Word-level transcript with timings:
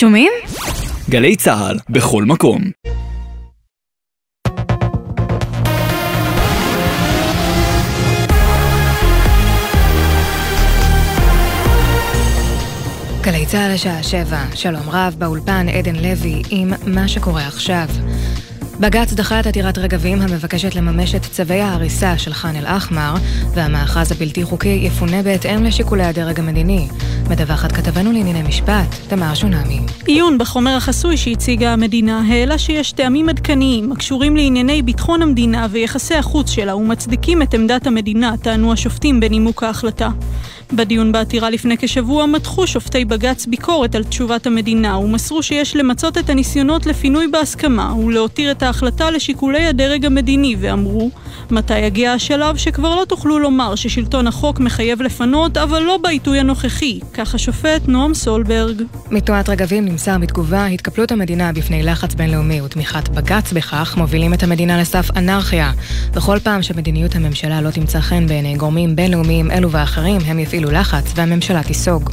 שומעים? 0.00 0.32
גלי 1.10 1.36
צה"ל, 1.36 1.76
בכל 1.90 2.24
מקום. 2.24 2.60
גלי 13.22 13.46
צה"ל 13.46 13.74
לשעה 13.74 14.02
שבע, 14.02 14.44
שלום 14.54 14.88
רב, 14.88 15.14
באולפן 15.18 15.68
עדן 15.68 15.96
לוי 15.96 16.42
עם 16.50 16.72
מה 16.86 17.08
שקורה 17.08 17.46
עכשיו. 17.46 17.86
בג"ץ 18.80 19.12
דחה 19.12 19.40
את 19.40 19.46
עתירת 19.46 19.78
רגבים 19.78 20.22
המבקשת 20.22 20.74
לממש 20.74 21.14
את 21.14 21.22
צווי 21.22 21.60
ההריסה 21.60 22.18
של 22.18 22.32
ח'אן 22.32 22.56
אל-אחמר, 22.56 23.14
והמאחז 23.54 24.12
הבלתי 24.12 24.44
חוקי 24.44 24.68
יפונה 24.68 25.22
בהתאם 25.22 25.64
לשיקולי 25.64 26.04
הדרג 26.04 26.38
המדיני. 26.38 26.88
מדווחת 27.30 27.72
כתבנו 27.72 28.12
לענייני 28.12 28.42
משפט, 28.42 28.94
תמר 29.08 29.34
שונמי. 29.34 29.80
עיון 30.06 30.38
בחומר 30.38 30.76
החסוי 30.76 31.16
שהציגה 31.16 31.72
המדינה 31.72 32.22
העלה 32.28 32.58
שיש 32.58 32.92
טעמים 32.92 33.28
עדכניים 33.28 33.92
הקשורים 33.92 34.36
לענייני 34.36 34.82
ביטחון 34.82 35.22
המדינה 35.22 35.66
ויחסי 35.70 36.14
החוץ 36.14 36.50
שלה 36.50 36.76
ומצדיקים 36.76 37.42
את 37.42 37.54
עמדת 37.54 37.86
המדינה, 37.86 38.36
טענו 38.42 38.72
השופטים 38.72 39.20
בנימוק 39.20 39.62
ההחלטה. 39.62 40.08
בדיון 40.72 41.12
בעתירה 41.12 41.50
לפני 41.50 41.76
כשבוע 41.78 42.26
מתחו 42.26 42.66
שופטי 42.66 43.04
בג"ץ 43.04 43.46
ביקורת 43.46 43.94
על 43.94 44.04
תשובת 44.04 44.46
המדינה 44.46 44.98
ומסרו 44.98 45.42
שיש 45.42 45.76
למצות 45.76 46.18
את 46.18 46.30
הניסיונות 46.30 46.86
לפינוי 46.86 47.28
בהסכמה 47.28 47.94
ולהותיר 47.94 48.50
את 48.50 48.62
ההחלטה 48.68 49.10
לשיקולי 49.10 49.66
הדרג 49.66 50.04
המדיני 50.04 50.56
ואמרו 50.60 51.10
מתי 51.50 51.78
יגיע 51.78 52.12
השלב 52.12 52.56
שכבר 52.56 52.94
לא 52.94 53.04
תוכלו 53.04 53.38
לומר 53.38 53.74
ששלטון 53.74 54.26
החוק 54.26 54.60
מחייב 54.60 55.02
לפנות 55.02 55.56
אבל 55.56 55.82
לא 55.82 55.98
בעיתוי 56.02 56.40
הנוכחי, 56.40 57.00
כך 57.14 57.34
השופט 57.34 57.88
נועם 57.88 58.14
סולברג. 58.14 58.82
מתנועת 59.10 59.48
רגבים 59.48 59.84
נמסר 59.84 60.18
בתגובה 60.18 60.66
התקפלות 60.66 61.12
המדינה 61.12 61.52
בפני 61.52 61.82
לחץ 61.82 62.14
בינלאומי 62.14 62.62
ותמיכת 62.62 63.08
בג"ץ 63.08 63.52
בכך 63.52 63.94
מובילים 63.96 64.34
את 64.34 64.42
המדינה 64.42 64.80
לסף 64.80 65.10
אנרכיה. 65.16 65.72
בכל 66.14 66.38
פעם 66.38 66.62
שמדיניות 66.62 67.14
הממשלה 67.14 67.60
לא 67.60 67.70
תמצא 67.70 68.00
חן 68.00 68.26
בעיני 68.26 68.56
גורמים 68.56 68.96
בינלאומיים 68.96 69.50
אלו 69.50 69.70
ואחרים 69.70 70.20
הם 70.26 70.38
יפעילו 70.38 70.70
לחץ 70.70 71.12
והממשלה 71.16 71.62
תיסוג. 71.62 72.10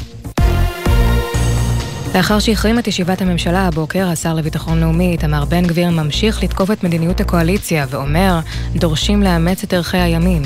לאחר 2.16 2.40
שהחרים 2.40 2.80
את 2.80 2.88
ישיבת 2.88 3.22
הממשלה 3.22 3.68
הבוקר, 3.68 4.08
השר 4.08 4.34
לביטחון 4.34 4.80
לאומי 4.80 5.12
איתמר 5.12 5.46
בן 5.46 5.68
גביר 5.68 5.90
ממשיך 5.90 6.44
לתקוף 6.44 6.72
את 6.72 6.84
מדיניות 6.84 7.22
הקואליציה 7.22 7.86
ואומר, 7.90 8.40
דורשים 8.76 9.24
לאמץ 9.24 9.64
את 9.64 9.74
ערכי 9.74 9.98
הימין. 9.98 10.44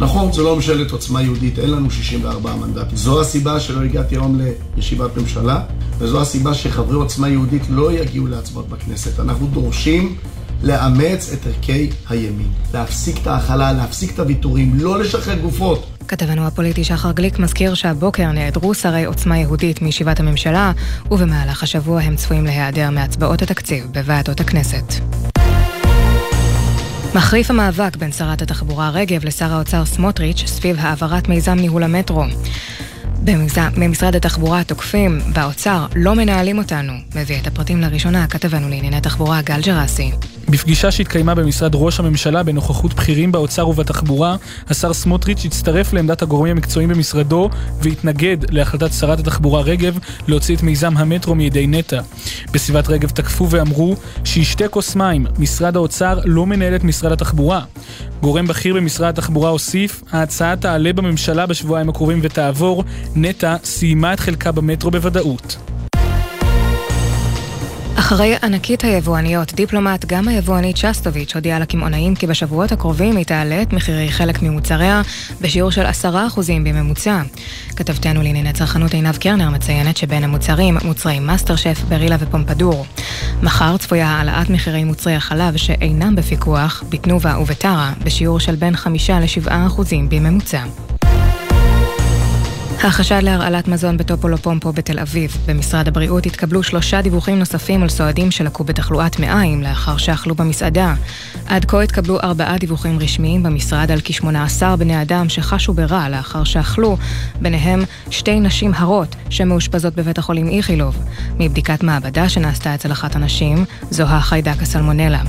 נכון, 0.00 0.32
זו 0.32 0.44
לא 0.44 0.56
ממשלת 0.56 0.90
עוצמה 0.90 1.22
יהודית, 1.22 1.58
אין 1.58 1.70
לנו 1.70 1.90
64 1.90 2.54
מנדטים. 2.56 2.96
זו 2.96 3.20
הסיבה 3.20 3.60
שלא 3.60 3.82
הגעתי 3.82 4.14
היום 4.14 4.40
לישיבת 4.76 5.16
ממשלה, 5.16 5.60
וזו 5.98 6.20
הסיבה 6.20 6.54
שחברי 6.54 6.96
עוצמה 6.96 7.28
יהודית 7.28 7.62
לא 7.70 7.92
יגיעו 7.92 8.26
להצבעות 8.26 8.68
בכנסת. 8.68 9.20
אנחנו 9.20 9.46
דורשים 9.46 10.16
לאמץ 10.62 11.30
את 11.32 11.46
ערכי 11.46 11.90
הימין. 12.08 12.48
להפסיק 12.74 13.18
את 13.22 13.26
ההכלה, 13.26 13.72
להפסיק 13.72 14.14
את 14.14 14.18
הוויתורים, 14.18 14.72
לא 14.74 14.98
לשחרר 14.98 15.38
גופות. 15.38 15.93
כתבנו 16.08 16.46
הפוליטי 16.46 16.84
שחר 16.84 17.12
גליק 17.12 17.38
מזכיר 17.38 17.74
שהבוקר 17.74 18.32
נעדרו 18.32 18.74
שרי 18.74 19.04
עוצמה 19.04 19.38
יהודית 19.38 19.82
מישיבת 19.82 20.20
הממשלה, 20.20 20.72
ובמהלך 21.10 21.62
השבוע 21.62 22.00
הם 22.00 22.16
צפויים 22.16 22.44
להיעדר 22.44 22.90
מהצבעות 22.90 23.42
התקציב 23.42 23.86
בוועדות 23.92 24.40
הכנסת. 24.40 24.92
מחריף 27.14 27.50
המאבק 27.50 27.96
בין 27.96 28.12
שרת 28.12 28.42
התחבורה 28.42 28.90
רגב 28.90 29.24
לשר 29.24 29.52
האוצר 29.52 29.84
סמוטריץ' 29.84 30.42
סביב 30.46 30.76
העברת 30.78 31.28
מיזם 31.28 31.54
ניהול 31.54 31.82
המטרו. 31.82 32.24
במשרד 33.76 34.16
התחבורה 34.16 34.64
תוקפים, 34.64 35.20
באוצר 35.34 35.86
לא 35.96 36.14
מנהלים 36.14 36.58
אותנו. 36.58 36.92
מביא 37.14 37.40
את 37.40 37.46
הפרטים 37.46 37.80
לראשונה 37.80 38.26
כתבנו 38.26 38.68
לענייני 38.68 39.00
תחבורה 39.00 39.42
גל 39.42 39.60
ג'רסי. 39.60 40.10
בפגישה 40.48 40.90
שהתקיימה 40.90 41.34
במשרד 41.34 41.70
ראש 41.74 42.00
הממשלה 42.00 42.42
בנוכחות 42.42 42.94
בכירים 42.94 43.32
באוצר 43.32 43.68
ובתחבורה, 43.68 44.36
השר 44.68 44.92
סמוטריץ' 44.92 45.44
הצטרף 45.44 45.92
לעמדת 45.92 46.22
הגורמים 46.22 46.56
המקצועיים 46.56 46.88
במשרדו 46.88 47.50
והתנגד 47.82 48.36
להחלטת 48.50 48.92
שרת 48.92 49.18
התחבורה 49.18 49.62
רגב 49.62 49.98
להוציא 50.28 50.56
את 50.56 50.62
מיזם 50.62 50.96
המטרו 50.96 51.34
מידי 51.34 51.66
נטע. 51.66 52.00
בסביבת 52.52 52.88
רגב 52.88 53.10
תקפו 53.10 53.50
ואמרו 53.50 53.96
שישתה 54.24 54.68
כוס 54.68 54.96
מים, 54.96 55.26
משרד 55.38 55.76
האוצר 55.76 56.18
לא 56.24 56.46
מנהל 56.46 56.76
את 56.76 56.84
משרד 56.84 57.12
התחבורה. 57.12 57.60
גורם 58.22 58.46
בכיר 58.46 58.74
במשרד 58.74 59.08
התחבורה 59.08 59.50
הוסיף, 59.50 60.02
ההצעה 60.12 60.56
תעלה 60.56 60.92
בממשלה 60.92 61.46
בשבועיים 61.46 61.88
הקרובים 61.88 62.18
ותעבור, 62.22 62.84
נטע 63.14 63.56
סיימה 63.64 64.12
את 64.12 64.20
חלקה 64.20 64.52
במטרו 64.52 64.90
בוודאות. 64.90 65.73
אחרי 68.04 68.36
ענקית 68.42 68.84
היבואניות, 68.84 69.54
דיפלומט, 69.54 70.04
גם 70.04 70.28
היבואנית 70.28 70.76
שסטוביץ' 70.76 71.34
הודיעה 71.34 71.58
לקמעונאים 71.58 72.14
כי 72.14 72.26
בשבועות 72.26 72.72
הקרובים 72.72 73.16
היא 73.16 73.24
תעלה 73.24 73.62
את 73.62 73.72
מחירי 73.72 74.12
חלק 74.12 74.42
ממוצריה 74.42 75.02
בשיעור 75.40 75.70
של 75.70 75.86
10% 75.86 75.86
בממוצע. 76.64 77.22
כתבתנו 77.76 78.22
לענייני 78.22 78.52
צרכנות 78.52 78.94
עינב 78.94 79.16
קרנר 79.16 79.50
מציינת 79.50 79.96
שבין 79.96 80.24
המוצרים, 80.24 80.76
מוצרי 80.84 81.20
מאסטר 81.20 81.56
שף, 81.56 81.80
ברילה 81.88 82.16
ופומפדור. 82.20 82.86
מחר 83.42 83.76
צפויה 83.76 84.08
העלאת 84.08 84.50
מחירי 84.50 84.84
מוצרי 84.84 85.14
החלב 85.14 85.56
שאינם 85.56 86.16
בפיקוח, 86.16 86.84
בתנובה 86.88 87.38
ובטרה, 87.38 87.92
בשיעור 88.04 88.40
של 88.40 88.54
בין 88.54 88.76
5 88.76 89.10
ל-7% 89.10 89.50
בממוצע. 90.08 90.64
החשד 92.82 93.20
להרעלת 93.22 93.68
מזון 93.68 93.96
בטופולופומפו 93.96 94.72
בתל 94.72 94.98
אביב. 94.98 95.36
במשרד 95.46 95.88
הבריאות 95.88 96.26
התקבלו 96.26 96.62
שלושה 96.62 97.02
דיווחים 97.02 97.38
נוספים 97.38 97.82
על 97.82 97.88
סועדים 97.88 98.30
שלקו 98.30 98.64
בתחלואת 98.64 99.18
מעיים 99.18 99.62
לאחר 99.62 99.96
שאכלו 99.96 100.34
במסעדה. 100.34 100.94
עד 101.46 101.64
כה 101.64 101.82
התקבלו 101.82 102.20
ארבעה 102.20 102.58
דיווחים 102.58 102.98
רשמיים 102.98 103.42
במשרד 103.42 103.90
על 103.90 104.00
כ-18 104.04 104.76
בני 104.78 105.02
אדם 105.02 105.28
שחשו 105.28 105.72
ברע 105.74 106.08
לאחר 106.08 106.44
שאכלו, 106.44 106.96
ביניהם 107.40 107.84
שתי 108.10 108.40
נשים 108.40 108.72
הרות 108.74 109.16
שמאושפזות 109.30 109.94
בבית 109.94 110.18
החולים 110.18 110.48
איכילוב. 110.48 110.96
מבדיקת 111.38 111.82
מעבדה 111.82 112.28
שנעשתה 112.28 112.74
אצל 112.74 112.92
אחת 112.92 113.16
הנשים, 113.16 113.64
זוהה 113.90 114.20
חיידק 114.20 114.62
הסלמונלה. 114.62 115.22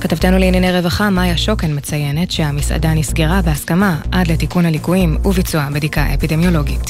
כתבתנו 0.00 0.38
לענייני 0.38 0.72
רווחה, 0.72 1.10
מאיה 1.10 1.36
שוקן 1.36 1.76
מציינת 1.76 2.30
שהמסעדה 2.30 2.94
נסגרה 2.94 3.42
בהסכמה 3.42 4.00
עד 4.12 4.28
לתיקון 4.28 4.66
הליקויים 4.66 5.18
וביצוע 5.24 5.68
בדיקה 5.72 6.14
אפידמיולוגית. 6.14 6.85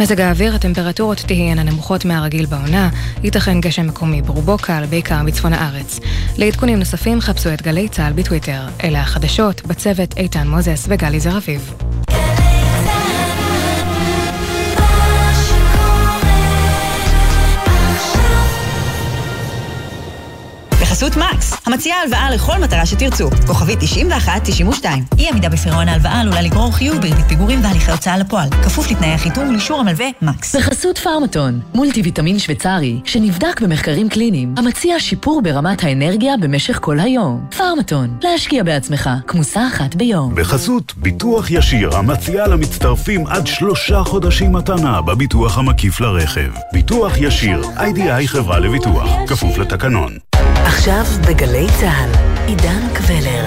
מזג 0.00 0.20
האוויר, 0.20 0.54
הטמפרטורות 0.54 1.18
תהיינה 1.18 1.62
נמוכות 1.62 2.04
מהרגיל 2.04 2.46
בעונה, 2.46 2.90
ייתכן 3.22 3.60
גשם 3.60 3.86
מקומי 3.86 4.22
ברובו 4.22 4.58
קל, 4.58 4.84
בעיקר 4.90 5.22
בצפון 5.26 5.52
הארץ. 5.52 6.00
לעדכונים 6.36 6.78
נוספים 6.78 7.20
חפשו 7.20 7.54
את 7.54 7.62
גלי 7.62 7.88
צה"ל 7.88 8.12
בטוויטר. 8.12 8.60
אלה 8.84 9.00
החדשות, 9.00 9.66
בצוות 9.66 10.16
איתן 10.16 10.48
מוזס 10.48 10.86
וגלי 10.88 11.20
זרביב. 11.20 11.74
בחסות 20.96 21.16
מקס, 21.16 21.56
המציעה 21.66 22.02
הלוואה 22.02 22.30
לכל 22.30 22.58
מטרה 22.58 22.86
שתרצו. 22.86 23.30
כוכבית 23.46 23.78
91-92. 23.78 24.86
אי 25.18 25.28
עמידה 25.28 25.48
בפירעון 25.48 25.88
ההלוואה 25.88 26.20
עלולה 26.20 26.42
לגרור 26.42 26.72
חיוב 26.72 26.96
בריבית 26.96 27.26
פיגורים 27.28 27.64
והליכי 27.64 27.90
הוצאה 27.90 28.18
לפועל. 28.18 28.48
כפוף 28.50 28.90
לתנאי 28.90 29.08
החיתום 29.08 29.48
ולאישור 29.48 29.80
המלווה 29.80 30.06
מקס. 30.22 30.56
בחסות 30.56 30.98
פארמטון, 30.98 31.60
מולטי 31.74 32.02
ויטמין 32.02 32.38
שוויצרי, 32.38 33.00
שנבדק 33.04 33.60
במחקרים 33.60 34.08
קליניים, 34.08 34.54
המציע 34.56 35.00
שיפור 35.00 35.42
ברמת 35.42 35.84
האנרגיה 35.84 36.36
במשך 36.40 36.78
כל 36.82 37.00
היום. 37.00 37.46
פארמטון, 37.56 38.18
להשקיע 38.22 38.62
בעצמך, 38.62 39.10
כמוסה 39.26 39.66
אחת 39.66 39.94
ביום. 39.94 40.34
בחסות 40.34 40.92
ביטוח 40.96 41.50
ישיר, 41.50 41.96
המציעה 41.96 42.46
למצטרפים 42.48 43.26
עד 43.26 43.46
שלושה 43.46 44.02
חודשים 44.04 44.52
מתנה 44.52 45.02
בביטוח 45.02 45.58
המקיף 45.58 46.00
לרכב. 46.00 46.50
ביטוח 46.72 47.12
ישיר, 47.18 47.62
איי-די-איי 47.76 48.28
חברה 48.28 48.58
לביטוח, 48.58 49.08
כפוף 49.26 49.58
לתקנון. 49.58 50.16
עכשיו 50.66 51.04
בגלי 51.28 51.66
צה"ל, 51.80 52.10
עידן 52.46 52.94
קבלר. 52.94 53.46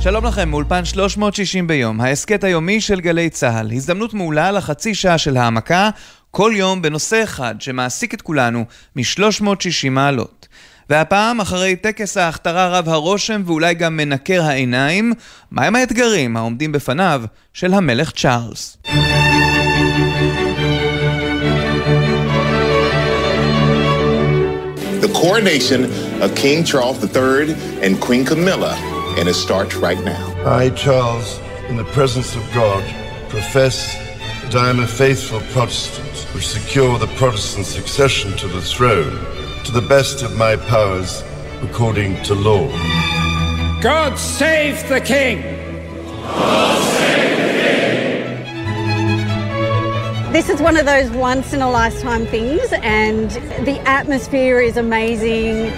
שלום 0.00 0.26
לכם, 0.26 0.48
מאולפן 0.48 0.84
360 0.84 1.66
ביום, 1.66 2.00
ההסכת 2.00 2.44
היומי 2.44 2.80
של 2.80 3.00
גלי 3.00 3.30
צה"ל. 3.30 3.72
הזדמנות 3.72 4.14
מעולה 4.14 4.52
לחצי 4.52 4.94
שעה 4.94 5.18
של 5.18 5.36
העמקה, 5.36 5.90
כל 6.30 6.52
יום 6.54 6.82
בנושא 6.82 7.22
אחד 7.22 7.54
שמעסיק 7.60 8.14
את 8.14 8.22
כולנו 8.22 8.64
מ-360 8.96 9.90
מעלות. 9.90 10.48
והפעם, 10.90 11.40
אחרי 11.40 11.76
טקס 11.76 12.16
ההכתרה 12.16 12.78
רב 12.78 12.88
הרושם 12.88 13.42
ואולי 13.46 13.74
גם 13.74 13.96
מנקר 13.96 14.42
העיניים, 14.42 15.12
מהם 15.50 15.76
האתגרים 15.76 16.36
העומדים 16.36 16.72
בפניו 16.72 17.22
של 17.52 17.74
המלך 17.74 18.10
צ'ארלס? 18.10 18.76
The 25.00 25.12
coronation 25.22 25.80
of 26.24 26.28
King 26.42 26.64
Charles 26.70 26.98
III 27.04 27.54
and 27.84 28.00
Queen 28.06 28.24
Camilla, 28.24 28.74
and 29.18 29.28
it 29.28 29.36
starts 29.46 29.74
right 29.86 30.02
now. 30.14 30.24
I, 30.60 30.70
Charles 30.70 31.28
in 31.70 31.76
the 31.76 31.88
presence 31.96 32.30
of 32.38 32.44
God, 32.54 32.82
profess 33.28 33.76
that 34.42 34.54
I 34.64 34.70
am 34.70 34.78
a 34.88 34.90
faithful 35.02 35.40
Protestant, 35.54 36.14
which 36.32 36.46
secure 36.58 36.92
the 37.04 37.10
Protestant 37.20 37.66
succession 37.78 38.28
to 38.42 38.46
the 38.56 38.62
throne 38.74 39.16
to 39.66 39.72
the 39.72 39.88
best 39.88 40.22
of 40.22 40.36
my 40.36 40.54
powers 40.54 41.24
according 41.60 42.22
to 42.22 42.36
law. 42.36 42.68
God 43.82 44.16
save 44.16 44.88
the 44.88 45.00
King! 45.00 45.42
This 50.32 50.48
is 50.48 50.62
one 50.62 50.76
of 50.76 50.86
those 50.86 51.10
once 51.10 51.52
in 51.52 51.62
a 51.62 51.70
lifetime 51.70 52.26
things, 52.26 52.72
and 52.74 53.30
the 53.66 53.80
atmosphere 53.86 54.60
is 54.60 54.76
amazing. 54.76 55.72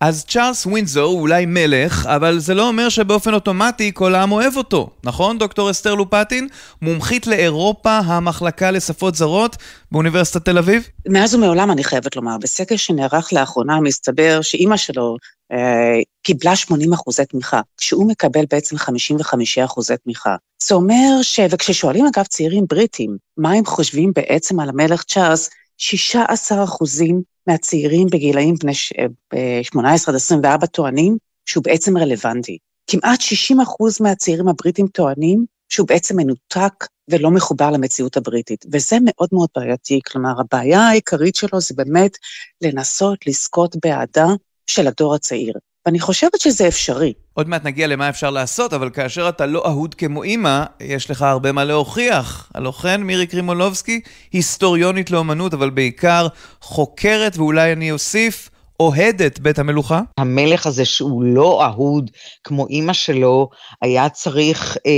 אז 0.00 0.24
צ'ארלס 0.24 0.66
ווינזור 0.66 1.12
הוא 1.12 1.20
אולי 1.20 1.46
מלך, 1.46 2.06
אבל 2.06 2.38
זה 2.38 2.54
לא 2.54 2.68
אומר 2.68 2.88
שבאופן 2.88 3.34
אוטומטי 3.34 3.90
כל 3.94 4.14
העם 4.14 4.32
אוהב 4.32 4.56
אותו. 4.56 4.90
נכון, 5.04 5.38
דוקטור 5.38 5.70
אסתר 5.70 5.94
לופטין? 5.94 6.48
מומחית 6.82 7.26
לאירופה, 7.26 7.98
המחלקה 7.98 8.70
לשפות 8.70 9.14
זרות 9.14 9.56
באוניברסיטת 9.92 10.44
תל 10.44 10.58
אביב? 10.58 10.88
מאז 11.08 11.34
ומעולם 11.34 11.70
אני 11.70 11.84
חייבת 11.84 12.16
לומר, 12.16 12.36
בסקר 12.40 12.76
שנערך 12.76 13.32
לאחרונה 13.32 13.80
מסתבר 13.80 14.38
שאימא 14.42 14.76
שלו 14.76 15.16
אה, 15.52 16.00
קיבלה 16.22 16.56
80 16.56 16.92
אחוזי 16.92 17.24
תמיכה, 17.24 17.60
כשהוא 17.76 18.08
מקבל 18.08 18.44
בעצם 18.50 18.78
55 18.78 19.58
אחוזי 19.58 19.94
תמיכה. 20.04 20.36
זה 20.62 20.74
אומר 20.74 21.22
ש... 21.22 21.40
וכששואלים 21.50 22.06
אגב 22.06 22.24
צעירים 22.24 22.64
בריטים, 22.68 23.16
מה 23.36 23.52
הם 23.52 23.64
חושבים 23.64 24.12
בעצם 24.14 24.60
על 24.60 24.68
המלך 24.68 25.02
צ'ארלס, 25.02 25.50
16 25.78 26.64
אחוזים 26.64 27.22
מהצעירים 27.46 28.06
בגילאים 28.12 28.54
בני 28.54 28.72
18 29.62 30.12
עד 30.12 30.16
24 30.16 30.66
טוענים 30.66 31.16
שהוא 31.46 31.64
בעצם 31.64 31.96
רלוונטי. 31.96 32.58
כמעט 32.86 33.20
60 33.20 33.60
אחוז 33.60 34.00
מהצעירים 34.00 34.48
הבריטים 34.48 34.86
טוענים 34.86 35.44
שהוא 35.68 35.88
בעצם 35.88 36.16
מנותק 36.16 36.86
ולא 37.10 37.30
מחובר 37.30 37.70
למציאות 37.70 38.16
הבריטית, 38.16 38.64
וזה 38.72 38.96
מאוד 39.04 39.28
מאוד 39.32 39.48
בעייתי. 39.56 40.00
כלומר, 40.06 40.40
הבעיה 40.40 40.80
העיקרית 40.80 41.34
שלו 41.34 41.60
זה 41.60 41.74
באמת 41.76 42.16
לנסות 42.62 43.26
לזכות 43.26 43.76
באהדה 43.84 44.26
של 44.66 44.86
הדור 44.86 45.14
הצעיר. 45.14 45.54
ואני 45.86 46.00
חושבת 46.00 46.40
שזה 46.40 46.68
אפשרי. 46.68 47.12
עוד 47.34 47.48
מעט 47.48 47.64
נגיע 47.64 47.86
למה 47.86 48.08
אפשר 48.08 48.30
לעשות, 48.30 48.72
אבל 48.72 48.90
כאשר 48.90 49.28
אתה 49.28 49.46
לא 49.46 49.66
אהוד 49.66 49.94
כמו 49.94 50.22
אימא, 50.22 50.64
יש 50.80 51.10
לך 51.10 51.22
הרבה 51.22 51.52
מה 51.52 51.64
להוכיח. 51.64 52.50
הלא 52.54 52.70
כן, 52.70 53.02
מירי 53.02 53.26
קרימולובסקי, 53.26 54.00
היסטוריונית 54.32 55.10
לאומנות, 55.10 55.54
אבל 55.54 55.70
בעיקר 55.70 56.26
חוקרת, 56.60 57.36
ואולי 57.36 57.72
אני 57.72 57.92
אוסיף, 57.92 58.50
אוהדת 58.80 59.38
בית 59.38 59.58
המלוכה? 59.58 60.00
המלך 60.18 60.66
הזה 60.66 60.84
שהוא 60.84 61.22
לא 61.22 61.64
אהוד 61.64 62.10
כמו 62.44 62.66
אימא 62.66 62.92
שלו, 62.92 63.48
היה 63.82 64.08
צריך 64.08 64.76
אה, 64.86 64.92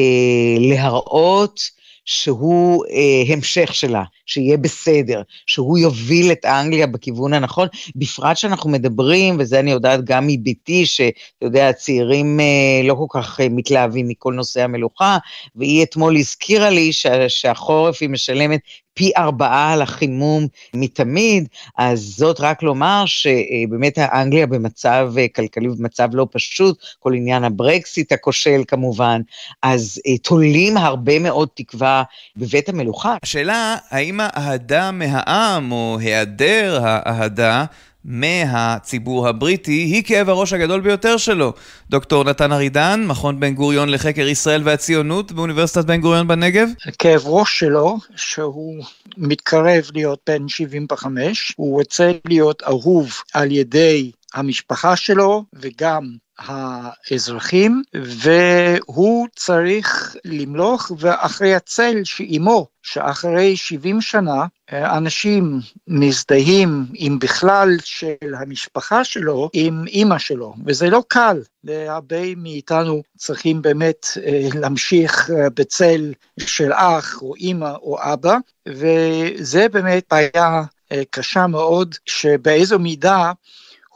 להראות 0.61 1.61
שהוא 2.08 2.84
אה, 2.90 3.34
המשך 3.34 3.75
שלה, 3.75 4.02
שיהיה 4.26 4.56
בסדר, 4.56 5.22
שהוא 5.46 5.78
יוביל 5.78 6.32
את 6.32 6.44
אנגליה 6.44 6.87
בכיוון 6.87 7.34
הנכון, 7.34 7.69
בפרט 7.96 8.37
שאנחנו 8.37 8.70
מדברים, 8.70 9.37
וזה 9.38 9.60
אני 9.60 9.70
יודעת 9.70 10.05
גם 10.05 10.26
מביתי, 10.26 10.87
שאתה 10.87 11.12
יודע, 11.43 11.69
הצעירים 11.69 12.40
אה, 12.40 12.88
לא 12.88 12.94
כל 12.94 13.20
כך 13.20 13.40
אה, 13.40 13.46
מתלהבים 13.50 14.08
מכל 14.08 14.32
נושא 14.32 14.62
המלוכה, 14.62 15.19
והיא 15.56 15.82
אתמול 15.82 16.16
הזכירה 16.16 16.70
לי 16.70 16.93
שה, 16.93 17.28
שהחורף 17.28 17.99
היא 18.00 18.08
משלמת 18.08 18.61
פי 18.99 19.11
ארבעה 19.17 19.73
על 19.73 19.83
החימום 19.83 20.47
מתמיד, 20.75 21.49
אז 21.77 22.00
זאת 22.00 22.41
רק 22.41 22.62
לומר 22.62 23.05
שבאמת 23.06 23.99
האנגליה 23.99 24.47
במצב 24.47 25.12
אה, 25.19 25.27
כלכלי, 25.37 25.69
במצב 25.69 26.09
לא 26.12 26.27
פשוט, 26.33 26.79
כל 26.99 27.15
עניין 27.15 27.45
הברקסיט 27.45 28.12
הכושל 28.12 28.62
כמובן, 28.69 29.21
אז 29.62 30.00
אה, 30.06 30.19
תולים 30.19 30.77
הרבה 30.77 31.19
מאוד 31.19 31.49
תקווה 31.55 32.03
בבית 32.37 32.69
המלוכה. 32.69 33.17
השאלה, 33.23 33.77
האם 33.91 34.21
האהדה 34.23 34.91
מהעם, 34.91 35.73
או 35.73 35.97
היעדר 36.00 36.81
האהדה, 36.83 37.65
מהציבור 38.05 39.29
הבריטי, 39.29 39.73
היא 39.73 40.03
כאב 40.05 40.29
הראש 40.29 40.53
הגדול 40.53 40.81
ביותר 40.81 41.17
שלו. 41.17 41.53
דוקטור 41.91 42.25
נתן 42.25 42.53
ארידן, 42.53 43.05
מכון 43.06 43.41
בן 43.41 43.55
גוריון 43.55 43.89
לחקר 43.89 44.29
ישראל 44.29 44.62
והציונות 44.65 45.33
באוניברסיטת 45.33 45.85
בן 45.85 46.00
גוריון 46.00 46.29
בנגב. 46.29 46.69
כאב 46.99 47.23
ראש 47.25 47.59
שלו, 47.59 47.99
שהוא 48.17 48.85
מתקרב 49.17 49.91
להיות 49.95 50.19
בן 50.27 50.49
75, 50.49 51.55
הוא 51.56 51.79
רוצה 51.79 52.12
להיות 52.25 52.62
אהוב 52.62 53.12
על 53.35 53.53
ידי 53.53 54.11
המשפחה 54.34 54.96
שלו 54.96 55.44
וגם 55.52 56.16
האזרחים, 56.38 57.82
והוא 57.94 59.28
צריך 59.36 60.16
למלוך, 60.25 60.90
ואחרי 60.98 61.54
הצל 61.54 62.04
שאימו, 62.04 62.66
שאחרי 62.82 63.56
70 63.56 64.00
שנה, 64.00 64.46
אנשים 64.72 65.60
מזדהים 65.88 66.86
עם 66.94 67.19
בכלל 67.19 67.76
של 67.84 68.34
המשפחה 68.38 69.04
שלו, 69.04 69.50
עם 69.52 69.84
אימא 69.86 70.19
שלו, 70.19 70.54
וזה 70.66 70.90
לא 70.90 71.02
קל, 71.08 71.42
והרבה 71.64 72.34
מאיתנו 72.36 73.02
צריכים 73.16 73.62
באמת 73.62 74.06
להמשיך 74.54 75.30
בצל 75.54 76.12
של 76.40 76.72
אח 76.72 77.22
או 77.22 77.34
אימא 77.34 77.70
או 77.82 77.98
אבא, 78.00 78.36
וזה 78.69 79.69
באמת 79.69 80.04
בעיה 80.10 80.62
קשה 81.10 81.46
מאוד, 81.46 81.94
שבאיזו 82.06 82.78
מידה 82.78 83.32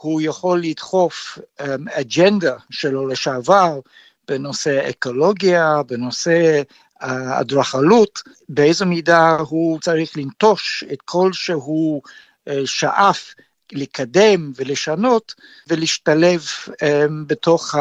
הוא 0.03 0.21
יכול 0.21 0.61
לדחוף 0.63 1.37
אג'נדה 1.91 2.55
שלו 2.69 3.07
לשעבר 3.07 3.79
בנושא 4.27 4.89
אקולוגיה, 4.89 5.83
בנושא 5.87 6.61
אדריכלות, 7.39 8.21
באיזו 8.49 8.85
מידה 8.85 9.37
הוא 9.39 9.79
צריך 9.79 10.17
לנטוש 10.17 10.83
את 10.93 11.01
כל 11.05 11.33
שהוא 11.33 12.01
שאף 12.65 13.33
לקדם 13.71 14.51
ולשנות 14.55 15.33
ולהשתלב 15.67 16.45
בתוך 17.27 17.75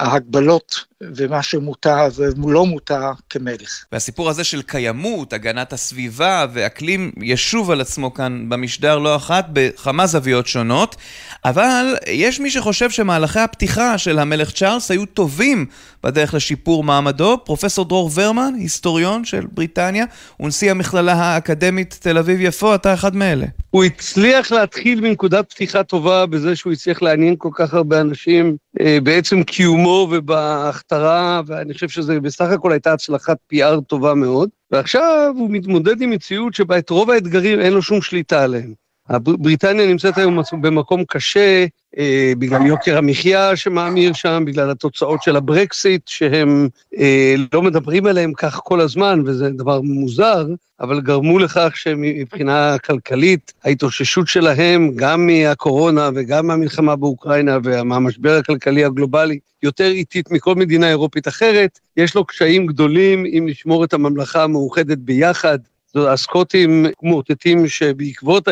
ההגבלות 0.00 0.84
ומה 1.00 1.42
שמותר 1.42 2.08
ולא 2.16 2.66
מותר 2.66 3.10
כמלך. 3.30 3.84
והסיפור 3.92 4.30
הזה 4.30 4.44
של 4.44 4.62
קיימות, 4.62 5.32
הגנת 5.32 5.72
הסביבה 5.72 6.46
ואקלים 6.52 7.12
ישוב 7.22 7.70
על 7.70 7.80
עצמו 7.80 8.14
כאן 8.14 8.48
במשדר 8.48 8.98
לא 8.98 9.16
אחת 9.16 9.46
בכמה 9.52 10.06
זוויות 10.06 10.46
שונות, 10.46 10.96
אבל 11.44 11.96
יש 12.06 12.40
מי 12.40 12.50
שחושב 12.50 12.90
שמהלכי 12.90 13.40
הפתיחה 13.40 13.98
של 13.98 14.18
המלך 14.18 14.52
צ'ארלס 14.52 14.90
היו 14.90 15.06
טובים 15.06 15.66
בדרך 16.04 16.34
לשיפור 16.34 16.84
מעמדו. 16.84 17.38
פרופסור 17.44 17.84
דרור 17.84 18.10
ורמן, 18.14 18.52
היסטוריון 18.58 19.24
של 19.24 19.46
בריטניה, 19.52 20.04
ונשיא 20.40 20.70
המכללה 20.70 21.12
האקדמית 21.12 21.98
תל 22.00 22.18
אביב-יפו, 22.18 22.74
אתה 22.74 22.94
אחד 22.94 23.16
מאלה. 23.16 23.46
הוא 23.70 23.84
הצליח 23.84 24.52
להתחיל 24.52 25.00
מנקודת 25.00 25.50
פתיחה 25.50 25.82
טובה 25.82 26.26
בזה 26.26 26.56
שהוא 26.56 26.72
הצליח 26.72 27.02
לעניין 27.02 27.34
כל 27.38 27.50
כך 27.52 27.74
הרבה 27.74 28.00
אנשים 28.00 28.56
אה, 28.80 28.98
בעצם 29.02 29.42
קיומו 29.42 29.89
ובהכתרה, 29.90 31.40
ואני 31.46 31.74
חושב 31.74 31.88
שזה 31.88 32.20
בסך 32.20 32.50
הכל 32.50 32.72
הייתה 32.72 32.92
הצלחת 32.92 33.36
PR 33.54 33.80
טובה 33.86 34.14
מאוד. 34.14 34.48
ועכשיו 34.70 35.34
הוא 35.38 35.50
מתמודד 35.50 36.02
עם 36.02 36.10
מציאות 36.10 36.54
שבה 36.54 36.78
את 36.78 36.90
רוב 36.90 37.10
האתגרים 37.10 37.60
אין 37.60 37.72
לו 37.72 37.82
שום 37.82 38.02
שליטה 38.02 38.44
עליהם. 38.44 38.74
בריטניה 39.18 39.86
נמצאת 39.86 40.18
היום 40.18 40.40
במקום 40.60 41.04
קשה 41.04 41.66
אה, 41.98 42.32
בגלל 42.38 42.66
יוקר 42.66 42.98
המחיה 42.98 43.56
שמאמיר 43.56 44.12
שם, 44.12 44.42
בגלל 44.46 44.70
התוצאות 44.70 45.22
של 45.22 45.36
הברקסיט, 45.36 46.08
שהם 46.08 46.68
אה, 46.98 47.34
לא 47.52 47.62
מדברים 47.62 48.06
עליהם 48.06 48.32
כך 48.32 48.60
כל 48.64 48.80
הזמן, 48.80 49.22
וזה 49.26 49.50
דבר 49.50 49.80
מוזר, 49.80 50.46
אבל 50.80 51.00
גרמו 51.00 51.38
לכך 51.38 51.72
שמבחינה 51.74 52.78
כלכלית, 52.78 53.52
ההתאוששות 53.64 54.28
שלהם, 54.28 54.92
גם 54.96 55.26
מהקורונה 55.26 56.10
וגם 56.14 56.46
מהמלחמה 56.46 56.96
באוקראינה 56.96 57.58
ומהמשבר 57.64 58.36
הכלכלי 58.36 58.84
הגלובלי, 58.84 59.38
יותר 59.62 59.90
איטית 59.90 60.30
מכל 60.30 60.54
מדינה 60.54 60.88
אירופית 60.88 61.28
אחרת. 61.28 61.78
יש 61.96 62.14
לו 62.14 62.24
קשיים 62.24 62.66
גדולים 62.66 63.26
אם 63.26 63.46
לשמור 63.48 63.84
את 63.84 63.92
הממלכה 63.92 64.44
המאוחדת 64.44 64.98
ביחד. 64.98 65.58
הסקוטים 65.96 66.86
מאותתים 67.02 67.68
שבעקבות 67.68 68.48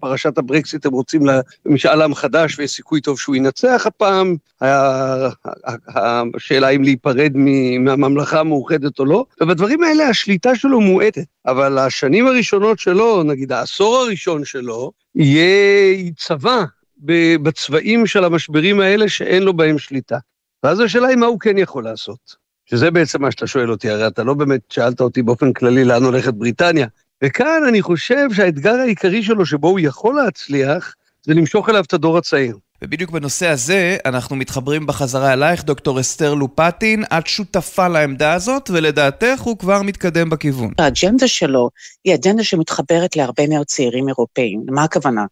פרשת 0.00 0.38
הברקסיט 0.38 0.86
הם 0.86 0.92
רוצים 0.92 1.22
למשאל 1.66 2.02
עם 2.02 2.14
חדש 2.14 2.58
ויש 2.58 2.70
סיכוי 2.70 3.00
טוב 3.00 3.18
שהוא 3.18 3.36
ינצח 3.36 3.86
הפעם. 3.86 4.36
השאלה 6.36 6.68
אם 6.68 6.82
להיפרד 6.82 7.32
מהממלכה 7.34 8.40
המאוחדת 8.40 8.98
או 8.98 9.04
לא. 9.04 9.24
ובדברים 9.40 9.84
האלה 9.84 10.08
השליטה 10.08 10.54
שלו 10.54 10.80
מועטת. 10.80 11.24
אבל 11.46 11.78
השנים 11.78 12.26
הראשונות 12.26 12.78
שלו, 12.78 13.22
נגיד 13.22 13.52
העשור 13.52 13.96
הראשון 13.96 14.44
שלו, 14.44 14.92
יהיה 15.14 16.10
צבא 16.16 16.64
בצבעים 17.42 18.06
של 18.06 18.24
המשברים 18.24 18.80
האלה 18.80 19.08
שאין 19.08 19.42
לו 19.42 19.52
בהם 19.52 19.78
שליטה. 19.78 20.18
ואז 20.62 20.80
השאלה 20.80 21.08
היא 21.08 21.16
מה 21.16 21.26
הוא 21.26 21.40
כן 21.40 21.58
יכול 21.58 21.84
לעשות. 21.84 22.49
שזה 22.70 22.90
בעצם 22.90 23.22
מה 23.22 23.30
שאתה 23.30 23.46
שואל 23.46 23.70
אותי, 23.70 23.90
הרי 23.90 24.06
אתה 24.06 24.24
לא 24.24 24.34
באמת 24.34 24.60
שאלת 24.68 25.00
אותי 25.00 25.22
באופן 25.22 25.52
כללי 25.52 25.84
לאן 25.84 26.02
הולכת 26.02 26.34
בריטניה. 26.34 26.86
וכאן 27.24 27.62
אני 27.68 27.82
חושב 27.82 28.32
שהאתגר 28.32 28.74
העיקרי 28.74 29.22
שלו 29.22 29.46
שבו 29.46 29.68
הוא 29.68 29.80
יכול 29.80 30.14
להצליח, 30.14 30.94
זה 31.22 31.34
למשוך 31.34 31.68
אליו 31.68 31.84
את 31.84 31.92
הדור 31.92 32.18
הצעיר. 32.18 32.56
ובדיוק 32.82 33.10
בנושא 33.10 33.48
הזה 33.48 33.96
אנחנו 34.04 34.36
מתחברים 34.36 34.86
בחזרה 34.86 35.32
אלייך, 35.32 35.64
דוקטור 35.64 36.00
אסתר 36.00 36.34
לופטין, 36.34 37.04
את 37.18 37.26
שותפה 37.26 37.88
לעמדה 37.88 38.32
הזאת, 38.32 38.70
ולדעתך 38.70 39.40
הוא 39.40 39.58
כבר 39.58 39.82
מתקדם 39.82 40.30
בכיוון. 40.30 40.72
האג'נדה 40.78 41.28
שלו 41.28 41.70
היא 42.04 42.14
אג'נדה 42.14 42.44
שמתחברת 42.44 43.16
להרבה 43.16 43.46
מאוד 43.48 43.66
צעירים 43.66 44.08
אירופאים. 44.08 44.62
מה 44.70 44.84
הכוונה? 44.84 45.24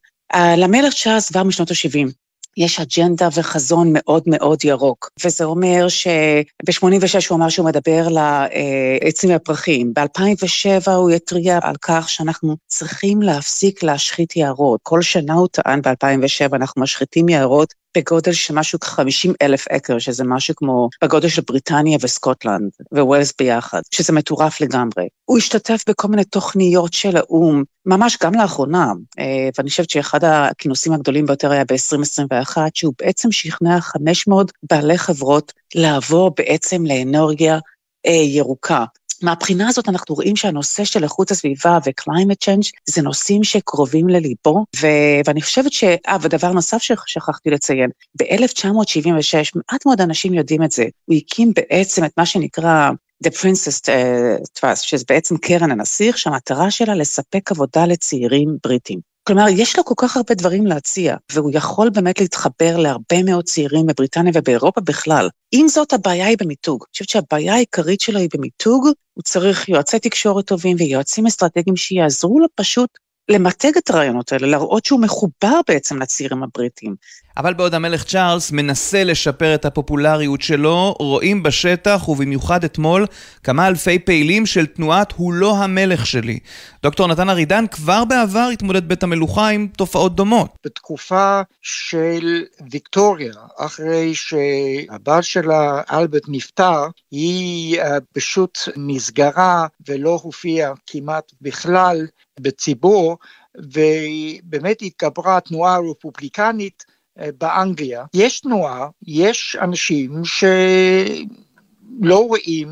למלך 0.56 0.94
צ'ארלס 0.94 1.28
כבר 1.28 1.42
משנות 1.42 1.70
ה-70. 1.70 2.08
יש 2.58 2.80
אג'נדה 2.80 3.28
וחזון 3.34 3.88
מאוד 3.92 4.22
מאוד 4.26 4.64
ירוק, 4.64 5.10
וזה 5.24 5.44
אומר 5.44 5.88
שב-86 5.88 7.28
הוא 7.28 7.36
אמר 7.36 7.48
שהוא 7.48 7.66
מדבר 7.66 8.08
לעצים 8.08 9.30
והפרחים, 9.30 9.92
ב-2007 9.94 10.90
הוא 10.90 11.10
התריע 11.10 11.58
על 11.62 11.74
כך 11.82 12.08
שאנחנו 12.08 12.56
צריכים 12.66 13.22
להפסיק 13.22 13.82
להשחית 13.82 14.36
יערות. 14.36 14.80
כל 14.82 15.02
שנה 15.02 15.34
הוא 15.34 15.48
טען 15.48 15.82
ב-2007, 15.82 16.56
אנחנו 16.56 16.82
משחיתים 16.82 17.28
יערות 17.28 17.74
בגודל 17.96 18.32
של 18.32 18.54
משהו 18.54 18.80
כ-50 18.80 19.32
אלף 19.42 19.68
אקר, 19.68 19.98
שזה 19.98 20.24
משהו 20.24 20.54
כמו 20.56 20.88
בגודל 21.04 21.28
של 21.28 21.42
בריטניה 21.46 21.98
וסקוטלנד 22.00 22.70
וווילס 22.92 23.32
ביחד, 23.38 23.80
שזה 23.94 24.12
מטורף 24.12 24.60
לגמרי. 24.60 25.08
הוא 25.24 25.38
השתתף 25.38 25.84
בכל 25.88 26.08
מיני 26.08 26.24
תוכניות 26.24 26.92
של 26.92 27.16
האו"ם, 27.16 27.62
ממש 27.86 28.18
גם 28.22 28.34
לאחרונה, 28.34 28.92
אה, 29.18 29.48
ואני 29.58 29.70
חושבת 29.70 29.90
שאחד 29.90 30.24
הכינוסים 30.24 30.92
הגדולים 30.92 31.26
ביותר 31.26 31.50
היה 31.50 31.64
ב-2021, 31.64 32.56
שהוא 32.74 32.94
בעצם 32.98 33.32
שכנע 33.32 33.80
500 33.80 34.52
בעלי 34.70 34.98
חברות 34.98 35.52
לעבור 35.74 36.34
בעצם 36.36 36.86
לאנרגיה 36.86 37.58
אה, 38.06 38.12
ירוקה. 38.12 38.84
מהבחינה 39.22 39.68
הזאת 39.68 39.88
אנחנו 39.88 40.14
רואים 40.14 40.36
שהנושא 40.36 40.84
של 40.84 41.04
איכות 41.04 41.30
הסביבה 41.30 41.78
ו-climate 41.86 42.48
change 42.48 42.70
זה 42.86 43.02
נושאים 43.02 43.44
שקרובים 43.44 44.08
לליבו, 44.08 44.64
ו- 44.80 45.20
ואני 45.26 45.42
חושבת 45.42 45.72
ש... 45.72 45.84
אה, 45.84 46.16
ודבר 46.22 46.52
נוסף 46.52 46.82
ששכחתי 46.82 47.50
לציין, 47.50 47.90
ב-1976, 48.18 49.52
מעט 49.54 49.86
מאוד 49.86 50.00
אנשים 50.00 50.34
יודעים 50.34 50.62
את 50.62 50.70
זה, 50.70 50.84
הוא 51.04 51.16
הקים 51.16 51.52
בעצם 51.56 52.04
את 52.04 52.12
מה 52.16 52.26
שנקרא 52.26 52.90
The 53.24 53.30
Princess 53.30 53.80
uh, 53.86 54.60
Trust, 54.60 54.82
שזה 54.82 55.04
בעצם 55.08 55.36
קרן 55.36 55.70
הנסיך, 55.70 56.18
שהמטרה 56.18 56.70
שלה 56.70 56.94
לספק 56.94 57.50
עבודה 57.50 57.86
לצעירים 57.86 58.56
בריטים. 58.64 59.07
כלומר, 59.28 59.46
יש 59.48 59.76
לו 59.76 59.84
כל 59.84 59.94
כך 59.96 60.16
הרבה 60.16 60.34
דברים 60.34 60.66
להציע, 60.66 61.16
והוא 61.32 61.50
יכול 61.54 61.90
באמת 61.90 62.20
להתחבר 62.20 62.76
להרבה 62.76 63.22
מאוד 63.24 63.44
צעירים 63.44 63.86
בבריטניה 63.86 64.32
ובאירופה 64.34 64.80
בכלל. 64.80 65.28
עם 65.52 65.68
זאת, 65.68 65.92
הבעיה 65.92 66.26
היא 66.26 66.36
במיתוג. 66.40 66.82
אני 66.82 66.92
חושבת 66.92 67.08
שהבעיה 67.08 67.54
העיקרית 67.54 68.00
שלו 68.00 68.18
היא 68.18 68.28
במיתוג, 68.34 68.88
הוא 69.14 69.22
צריך 69.22 69.68
יועצי 69.68 69.98
תקשורת 69.98 70.46
טובים 70.46 70.76
ויועצים 70.80 71.26
אסטרטגיים 71.26 71.76
שיעזרו 71.76 72.40
לו 72.40 72.46
פשוט 72.54 72.90
למתג 73.28 73.76
את 73.78 73.90
הרעיונות 73.90 74.32
האלה, 74.32 74.46
להראות 74.46 74.84
שהוא 74.84 75.00
מחובר 75.00 75.60
בעצם 75.68 76.02
לצעירים 76.02 76.42
הבריטים. 76.42 76.94
אבל 77.36 77.54
בעוד 77.54 77.74
המלך 77.74 78.04
צ'ארלס 78.04 78.52
מנסה 78.52 79.04
לשפר 79.04 79.54
את 79.54 79.64
הפופולריות 79.64 80.42
שלו, 80.42 80.94
רואים 81.00 81.42
בשטח, 81.42 82.08
ובמיוחד 82.08 82.64
אתמול, 82.64 83.06
כמה 83.42 83.66
אלפי 83.66 83.98
פעילים 83.98 84.46
של 84.46 84.66
תנועת 84.66 85.12
"הוא 85.16 85.32
לא 85.32 85.56
המלך 85.56 86.06
שלי". 86.06 86.38
דוקטור 86.82 87.06
נתן 87.06 87.30
ארידן 87.30 87.64
כבר 87.66 88.04
בעבר 88.04 88.48
התמודד 88.52 88.88
בית 88.88 89.02
המלוכה 89.02 89.48
עם 89.48 89.68
תופעות 89.76 90.16
דומות. 90.16 90.50
בתקופה 90.64 91.40
של 91.62 92.44
ויקטוריה, 92.70 93.32
אחרי 93.58 94.12
שהבעל 94.14 95.22
שלה, 95.22 95.82
אלברט, 95.92 96.22
נפטר, 96.28 96.86
היא 97.10 97.80
אה, 97.80 97.98
פשוט 98.12 98.58
נסגרה 98.76 99.66
ולא 99.88 100.20
הופיעה 100.22 100.72
כמעט 100.86 101.32
בכלל 101.40 102.06
בציבור, 102.40 103.16
ובאמת 103.56 104.82
התגברה 104.82 105.36
התנועה 105.36 105.74
הרפובליקנית 105.74 106.84
אה, 107.18 107.28
באנגליה. 107.38 108.04
יש 108.14 108.40
תנועה, 108.40 108.88
יש 109.06 109.56
אנשים 109.60 110.24
שלא 110.24 112.26
רואים, 112.26 112.68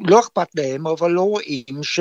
לא 0.00 0.20
אכפת 0.20 0.48
להם, 0.54 0.86
אבל 0.86 1.10
לא 1.10 1.22
רואים 1.22 1.82
ש, 1.82 2.00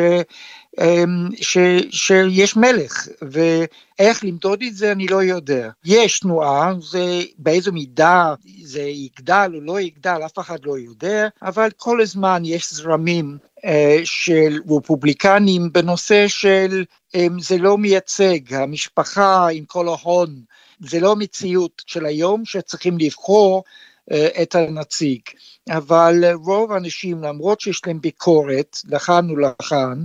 אמ, 0.82 1.30
ש, 1.42 1.58
שיש 1.90 2.58
מלך, 2.58 3.08
ואיך 3.22 4.24
למדוד 4.24 4.64
את 4.68 4.76
זה 4.76 4.92
אני 4.92 5.08
לא 5.08 5.24
יודע. 5.24 5.70
יש 5.86 6.20
תנועה, 6.20 6.74
זה 6.82 7.22
באיזו 7.38 7.72
מידה 7.72 8.34
זה 8.64 8.82
יגדל 8.82 9.52
או 9.56 9.62
לא 9.62 9.80
יגדל, 9.80 10.20
אף 10.26 10.40
אחד 10.40 10.58
לא 10.66 10.78
יודע, 10.78 11.28
אבל 11.42 11.70
כל 11.78 12.02
הזמן 12.02 12.42
יש 12.46 12.74
זרמים 12.74 13.38
אה, 13.66 14.00
של 14.04 14.60
רפובליקנים 14.70 15.74
בנושא 15.74 16.28
של 16.28 16.84
אמ, 17.16 17.40
זה 17.40 17.58
לא 17.58 17.78
מייצג, 17.78 18.54
המשפחה 18.54 19.48
עם 19.48 19.66
כל 19.66 19.88
ההון, 19.88 20.30
זה 20.80 21.00
לא 21.00 21.16
מציאות 21.16 21.82
של 21.88 22.06
היום 22.06 22.46
שצריכים 22.46 22.98
לבחור 23.00 23.64
את 24.42 24.56
הנציג, 24.56 25.20
אבל 25.70 26.24
רוב 26.34 26.72
האנשים 26.72 27.24
למרות 27.24 27.62
שיש 27.62 27.82
להם 27.88 28.02
ביקורת 28.02 28.78
לכאן 28.90 29.32
ולכאן, 29.32 30.04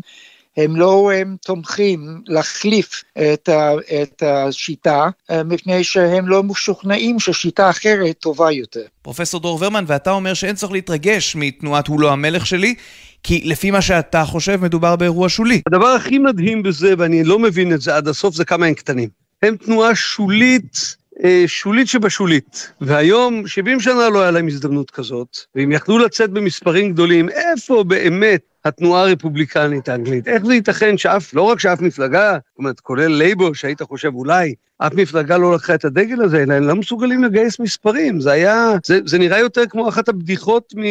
הם 0.56 0.76
לא 0.76 1.12
הם 1.12 1.36
תומכים 1.44 2.20
להחליף 2.26 3.04
את, 3.32 3.48
ה, 3.48 3.72
את 4.02 4.22
השיטה, 4.22 5.08
אה, 5.30 5.42
מפני 5.42 5.84
שהם 5.84 6.28
לא 6.28 6.42
משוכנעים 6.42 7.20
ששיטה 7.20 7.70
אחרת 7.70 8.18
טובה 8.18 8.52
יותר. 8.52 8.84
פרופסור 9.02 9.40
דור 9.40 9.58
ורמן, 9.62 9.84
ואתה 9.86 10.10
אומר 10.10 10.34
שאין 10.34 10.56
צורך 10.56 10.72
להתרגש 10.72 11.36
מתנועת 11.36 11.86
הוא 11.86 12.00
לא 12.00 12.12
המלך 12.12 12.46
שלי, 12.46 12.74
כי 13.22 13.40
לפי 13.44 13.70
מה 13.70 13.82
שאתה 13.82 14.24
חושב, 14.24 14.60
מדובר 14.62 14.96
באירוע 14.96 15.28
שולי. 15.28 15.62
הדבר 15.66 15.86
הכי 15.86 16.18
מדהים 16.18 16.62
בזה, 16.62 16.94
ואני 16.98 17.24
לא 17.24 17.38
מבין 17.38 17.72
את 17.72 17.80
זה 17.80 17.96
עד 17.96 18.08
הסוף, 18.08 18.34
זה 18.34 18.44
כמה 18.44 18.66
הם 18.66 18.74
קטנים. 18.74 19.08
הם 19.42 19.56
תנועה 19.56 19.94
שולית, 19.94 20.76
אה, 20.76 21.03
שולית 21.46 21.88
שבשולית. 21.88 22.72
והיום, 22.80 23.46
70 23.46 23.80
שנה 23.80 24.08
לא 24.08 24.22
היה 24.22 24.30
להם 24.30 24.46
הזדמנות 24.46 24.90
כזאת, 24.90 25.36
ואם 25.54 25.72
יכלו 25.72 25.98
לצאת 25.98 26.30
במספרים 26.30 26.92
גדולים, 26.92 27.28
איפה 27.28 27.84
באמת 27.84 28.40
התנועה 28.64 29.02
הרפובליקנית 29.02 29.88
האנגלית? 29.88 30.28
איך 30.28 30.44
זה 30.44 30.54
ייתכן 30.54 30.98
שאף, 30.98 31.34
לא 31.34 31.42
רק 31.42 31.60
שאף 31.60 31.80
מפלגה, 31.80 32.32
זאת 32.32 32.58
אומרת, 32.58 32.80
כולל 32.80 33.12
לייבור, 33.12 33.54
שהיית 33.54 33.82
חושב 33.82 34.14
אולי, 34.14 34.54
אף 34.78 34.94
מפלגה 34.94 35.36
לא 35.36 35.54
לקחה 35.54 35.74
את 35.74 35.84
הדגל 35.84 36.22
הזה, 36.22 36.42
אלא 36.42 36.54
הם 36.54 36.68
לא 36.68 36.76
מסוגלים 36.76 37.24
לגייס 37.24 37.60
מספרים. 37.60 38.20
זה 38.20 38.32
היה, 38.32 38.72
זה, 38.84 38.98
זה 39.06 39.18
נראה 39.18 39.38
יותר 39.38 39.66
כמו 39.66 39.88
אחת 39.88 40.08
הבדיחות 40.08 40.74
מ, 40.76 40.82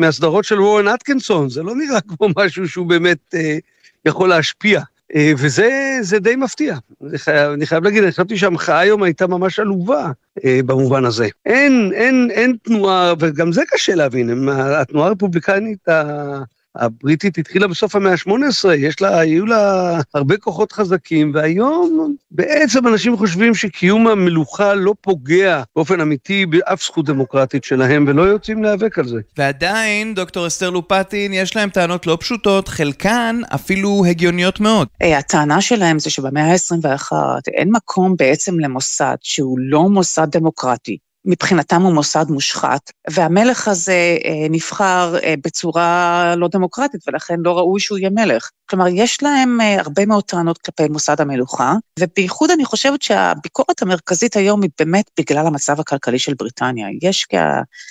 מהסדרות 0.00 0.44
של 0.44 0.60
וורן 0.60 0.88
אטקינסון, 0.88 1.50
זה 1.50 1.62
לא 1.62 1.74
נראה 1.76 2.00
כמו 2.00 2.28
משהו 2.36 2.68
שהוא 2.68 2.86
באמת 2.86 3.34
אה, 3.34 3.58
יכול 4.06 4.28
להשפיע. 4.28 4.80
אה, 5.14 5.32
וזה 5.38 6.18
די 6.20 6.36
מפתיע. 6.36 6.76
אני 7.08 7.18
חייב, 7.18 7.52
אני 7.52 7.66
חייב 7.66 7.84
להגיד, 7.84 8.02
אני 8.02 8.12
חשבתי 8.12 8.36
שהמחאה 8.36 8.78
היום 8.78 9.02
הייתה 9.02 9.26
ממש 9.26 9.58
עלובה 9.58 10.10
אה, 10.44 10.60
במובן 10.66 11.04
הזה. 11.04 11.28
אין, 11.46 11.90
אין, 11.94 12.28
אין 12.30 12.56
תנועה, 12.62 13.14
וגם 13.18 13.52
זה 13.52 13.62
קשה 13.68 13.94
להבין, 13.94 14.48
התנועה 14.48 15.08
הרפובליקנית 15.08 15.88
הבריטית 16.78 17.38
התחילה 17.38 17.66
בסוף 17.66 17.96
המאה 17.96 18.12
ה-18, 18.12 18.72
יש 18.76 19.00
לה, 19.00 19.18
היו 19.18 19.46
לה 19.46 20.00
הרבה 20.14 20.36
כוחות 20.36 20.72
חזקים, 20.72 21.32
והיום 21.34 22.14
בעצם 22.30 22.86
אנשים 22.86 23.16
חושבים 23.16 23.54
שקיום 23.54 24.06
המלוכה 24.06 24.74
לא 24.74 24.94
פוגע 25.00 25.62
באופן 25.76 26.00
אמיתי 26.00 26.46
באף 26.46 26.82
זכות 26.82 27.06
דמוקרטית 27.06 27.64
שלהם, 27.64 28.04
ולא 28.08 28.22
יוצאים 28.22 28.62
להיאבק 28.62 28.98
על 28.98 29.08
זה. 29.08 29.20
ועדיין, 29.38 30.14
דוקטור 30.14 30.46
אסתר 30.46 30.70
לופטין, 30.70 31.32
יש 31.32 31.56
להם 31.56 31.70
טענות 31.70 32.06
לא 32.06 32.18
פשוטות, 32.20 32.68
חלקן 32.68 33.40
אפילו 33.54 34.04
הגיוניות 34.08 34.60
מאוד. 34.60 34.88
אה, 35.02 35.18
הטענה 35.18 35.60
שלהם 35.60 35.98
זה 35.98 36.10
שבמאה 36.10 36.52
ה-21 36.52 37.12
אין 37.54 37.70
מקום 37.72 38.14
בעצם 38.18 38.60
למוסד 38.60 39.16
שהוא 39.20 39.58
לא 39.60 39.88
מוסד 39.88 40.26
דמוקרטי. 40.30 40.98
מבחינתם 41.24 41.82
הוא 41.82 41.94
מוסד 41.94 42.24
מושחת, 42.28 42.90
והמלך 43.10 43.68
הזה 43.68 44.16
אה, 44.24 44.46
נבחר 44.50 45.16
אה, 45.22 45.34
בצורה 45.44 46.34
לא 46.36 46.48
דמוקרטית, 46.48 47.00
ולכן 47.08 47.34
לא 47.38 47.58
ראוי 47.58 47.80
שהוא 47.80 47.98
יהיה 47.98 48.10
מלך. 48.10 48.50
כלומר, 48.70 48.86
יש 48.88 49.22
להם 49.22 49.60
אה, 49.60 49.80
הרבה 49.80 50.06
מאוד 50.06 50.24
טענות 50.24 50.58
כלפי 50.58 50.88
מוסד 50.88 51.20
המלוכה, 51.20 51.74
ובייחוד 51.98 52.50
אני 52.50 52.64
חושבת 52.64 53.02
שהביקורת 53.02 53.82
המרכזית 53.82 54.36
היום 54.36 54.62
היא 54.62 54.70
באמת 54.78 55.10
בגלל 55.18 55.46
המצב 55.46 55.80
הכלכלי 55.80 56.18
של 56.18 56.34
בריטניה. 56.34 56.86
יש 57.02 57.26
כ... 57.28 57.34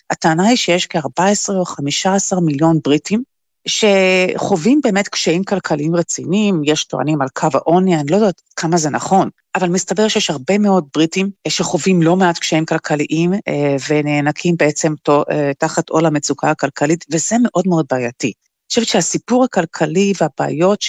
הטענה 0.09 0.47
היא 0.47 0.57
שיש 0.57 0.87
כ-14 0.87 1.53
או 1.53 1.65
15 1.65 2.41
מיליון 2.41 2.79
בריטים, 2.83 3.23
שחווים 3.67 4.79
באמת 4.83 5.07
קשיים 5.07 5.43
כלכליים 5.43 5.95
רציניים, 5.95 6.61
יש 6.63 6.83
טוענים 6.83 7.21
על 7.21 7.27
קו 7.33 7.47
העוני, 7.53 7.95
אני 7.95 8.11
לא 8.11 8.15
יודעת 8.15 8.41
כמה 8.55 8.77
זה 8.77 8.89
נכון, 8.89 9.29
אבל 9.55 9.69
מסתבר 9.69 10.07
שיש 10.07 10.29
הרבה 10.29 10.57
מאוד 10.57 10.85
בריטים 10.93 11.29
שחווים 11.47 12.01
לא 12.01 12.15
מעט 12.15 12.37
קשיים 12.37 12.65
כלכליים 12.65 13.33
אה, 13.33 13.75
ונאנקים 13.89 14.55
בעצם 14.57 14.93
אה, 15.09 15.51
תחת 15.57 15.89
עול 15.89 16.05
המצוקה 16.05 16.51
הכלכלית, 16.51 17.05
וזה 17.11 17.35
מאוד 17.43 17.67
מאוד 17.67 17.85
בעייתי. 17.91 18.27
אני 18.27 18.69
חושבת 18.69 18.87
שהסיפור 18.87 19.43
הכלכלי 19.43 20.13
והבעיות 20.21 20.79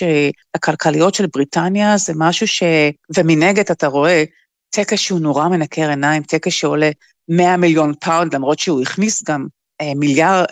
הכלכליות 0.54 1.14
של 1.14 1.26
בריטניה 1.26 1.96
זה 1.96 2.12
משהו 2.16 2.48
ש... 2.48 2.62
ומנגד 3.16 3.70
אתה 3.70 3.86
רואה 3.86 4.24
טקס 4.70 4.98
שהוא 4.98 5.20
נורא 5.20 5.48
מנקר 5.48 5.88
עיניים, 5.88 6.22
טקס 6.22 6.52
שעולה 6.52 6.90
100 7.28 7.56
מיליון 7.56 7.94
פאונד, 8.00 8.34
למרות 8.34 8.58
שהוא 8.58 8.82
הכניס 8.82 9.22
גם 9.22 9.40
אה, 9.42 9.57
מיליארד, 9.96 10.44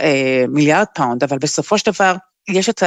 מיליארד 0.48 0.86
פאונד, 0.94 1.22
אבל 1.22 1.38
בסופו 1.38 1.78
של 1.78 1.90
דבר 1.90 2.16
יש 2.48 2.68
את 2.68 2.82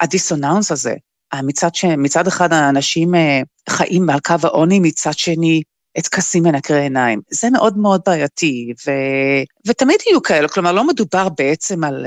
הדיסוננס 0.00 0.72
הזה. 0.72 0.94
מצד, 1.42 1.74
ש... 1.74 1.84
מצד 1.84 2.26
אחד 2.26 2.52
האנשים 2.52 3.14
חיים 3.68 4.10
על 4.10 4.20
קו 4.20 4.34
העוני, 4.42 4.80
מצד 4.80 5.12
שני 5.12 5.62
את 5.98 6.04
טקסים 6.04 6.42
מנקרי 6.42 6.80
עיניים. 6.80 7.20
זה 7.30 7.50
מאוד 7.50 7.78
מאוד 7.78 8.00
בעייתי, 8.06 8.72
ו... 8.86 8.90
ותמיד 9.66 9.96
יהיו 10.06 10.22
כאלה, 10.22 10.48
כלומר, 10.48 10.72
לא 10.72 10.86
מדובר 10.86 11.28
בעצם 11.28 11.84
על 11.84 12.06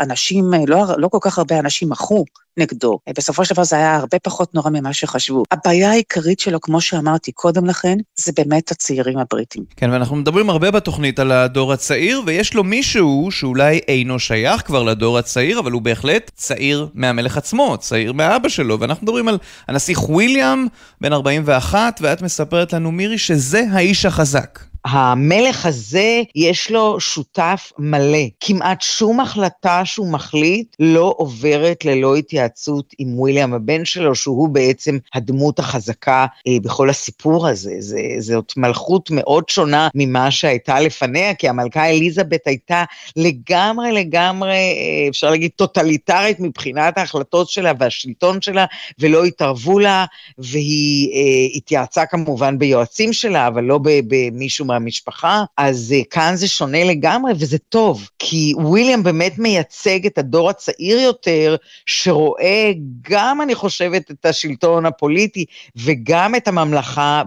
אנשים, 0.00 0.50
לא, 0.66 0.84
לא 0.98 1.08
כל 1.08 1.18
כך 1.20 1.38
הרבה 1.38 1.58
אנשים 1.58 1.88
מחו 1.88 2.24
נגדו. 2.56 2.98
בסופו 3.16 3.44
של 3.44 3.54
דבר 3.54 3.64
זה 3.64 3.76
היה 3.76 3.96
הרבה 3.96 4.18
פחות 4.18 4.54
נורא 4.54 4.70
ממה 4.70 4.92
שחשבו. 4.92 5.42
הבעיה 5.50 5.90
העיקרית 5.90 6.40
שלו, 6.40 6.60
כמו 6.60 6.80
שאמרתי 6.80 7.32
קודם 7.32 7.66
לכן, 7.66 7.98
זה 8.16 8.32
באמת 8.36 8.70
הצעירים 8.70 9.18
הבריטים. 9.18 9.64
כן, 9.76 9.90
ואנחנו 9.90 10.16
מדברים 10.16 10.50
הרבה 10.50 10.70
בתוכנית 10.70 11.18
על 11.18 11.32
הדור 11.32 11.72
הצעיר, 11.72 12.22
ויש 12.26 12.54
לו 12.54 12.64
מישהו 12.64 13.28
שאולי 13.30 13.80
אינו 13.88 14.18
שייך 14.18 14.62
כבר 14.66 14.82
לדור 14.82 15.18
הצעיר, 15.18 15.58
אבל 15.58 15.72
הוא 15.72 15.82
בהחלט 15.82 16.30
צעיר 16.34 16.88
מהמלך 16.94 17.36
עצמו, 17.36 17.76
צעיר 17.80 18.12
מהאבא 18.12 18.48
שלו, 18.48 18.80
ואנחנו 18.80 19.04
מדברים 19.04 19.28
על 19.28 19.38
הנסיך 19.68 20.08
וויליאם, 20.10 20.66
בן 21.00 21.12
41, 21.12 22.00
ואת 22.02 22.22
מספרת 22.22 22.72
לנו, 22.72 22.92
מירי, 22.92 23.18
שזה 23.18 23.64
האיש 23.72 24.06
החזק. 24.06 24.73
המלך 24.84 25.66
הזה, 25.66 26.22
יש 26.34 26.70
לו 26.70 27.00
שותף 27.00 27.72
מלא. 27.78 28.24
כמעט 28.40 28.82
שום 28.82 29.20
החלטה 29.20 29.84
שהוא 29.84 30.12
מחליט 30.12 30.76
לא 30.80 31.14
עוברת 31.16 31.84
ללא 31.84 32.16
התייעצות 32.16 32.94
עם 32.98 33.18
וויליאם 33.18 33.54
הבן 33.54 33.84
שלו, 33.84 34.14
שהוא 34.14 34.48
בעצם 34.48 34.98
הדמות 35.14 35.58
החזקה 35.58 36.26
אה, 36.46 36.56
בכל 36.62 36.90
הסיפור 36.90 37.48
הזה. 37.48 37.74
זה, 37.78 38.00
זאת 38.18 38.52
מלכות 38.56 39.10
מאוד 39.10 39.48
שונה 39.48 39.88
ממה 39.94 40.30
שהייתה 40.30 40.80
לפניה, 40.80 41.34
כי 41.34 41.48
המלכה 41.48 41.90
אליזבת 41.90 42.46
הייתה 42.46 42.84
לגמרי 43.16 43.92
לגמרי, 43.92 44.50
אה, 44.50 45.08
אפשר 45.08 45.30
להגיד, 45.30 45.50
טוטליטרית 45.56 46.40
מבחינת 46.40 46.98
ההחלטות 46.98 47.48
שלה 47.48 47.72
והשלטון 47.78 48.40
שלה, 48.40 48.64
ולא 48.98 49.24
התערבו 49.24 49.78
לה, 49.78 50.04
והיא 50.38 51.12
אה, 51.12 51.56
התייעצה 51.56 52.06
כמובן 52.06 52.58
ביועצים 52.58 53.12
שלה, 53.12 53.46
אבל 53.46 53.64
לא 53.64 53.80
במישהו 53.82 54.66
מהמשפחה, 54.78 55.44
אז 55.56 55.94
uh, 55.96 56.04
כאן 56.10 56.32
זה 56.36 56.48
שונה 56.48 56.84
לגמרי 56.84 57.32
וזה 57.38 57.58
טוב, 57.58 58.08
כי 58.18 58.52
וויליאם 58.56 59.02
באמת 59.02 59.38
מייצג 59.38 60.06
את 60.06 60.18
הדור 60.18 60.50
הצעיר 60.50 60.98
יותר, 60.98 61.56
שרואה 61.86 62.72
גם, 63.10 63.42
אני 63.42 63.54
חושבת, 63.54 64.10
את 64.10 64.26
השלטון 64.26 64.86
הפוליטי 64.86 65.44
וגם 65.76 66.34
את 66.34 66.48
הממלכה 66.48 67.22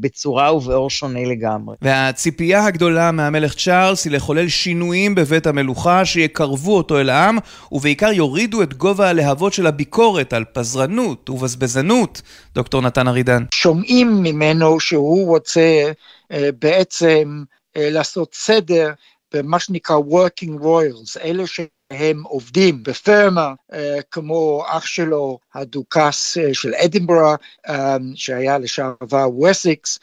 בצורה 0.00 0.54
ובאור 0.54 0.90
שונה 0.90 1.24
לגמרי. 1.24 1.76
והציפייה 1.82 2.66
הגדולה 2.66 3.10
מהמלך 3.10 3.54
צ'ארלס 3.54 4.04
היא 4.04 4.12
לחולל 4.12 4.48
שינויים 4.48 5.14
בבית 5.14 5.46
המלוכה 5.46 6.04
שיקרבו 6.04 6.76
אותו 6.76 7.00
אל 7.00 7.10
העם, 7.10 7.38
ובעיקר 7.72 8.12
יורידו 8.12 8.62
את 8.62 8.74
גובה 8.74 9.08
הלהבות 9.08 9.52
של 9.52 9.66
הביקורת 9.66 10.32
על 10.32 10.44
פזרנות 10.52 11.30
ובזבזנות. 11.30 12.22
דוקטור 12.54 12.80
נתן 12.80 13.08
ארידן. 13.08 13.44
שומעים 13.54 14.22
ממנו 14.22 14.80
שהוא 14.80 15.26
רוצה 15.26 15.92
בעצם 16.58 17.42
לעשות 17.76 18.34
סדר 18.34 18.92
במה 19.34 19.58
שנקרא 19.60 19.96
working 19.96 20.62
royals, 20.62 21.20
אלה 21.20 21.46
שהם 21.92 22.22
עובדים 22.22 22.82
בפרמה, 22.82 23.52
כמו 24.10 24.64
אח 24.68 24.86
שלו 24.86 25.38
הדוכס 25.54 26.36
של 26.52 26.74
אדינברה, 26.74 27.34
שהיה 28.14 28.58
לשעבר 28.58 29.38
וסיקס, 29.38 29.98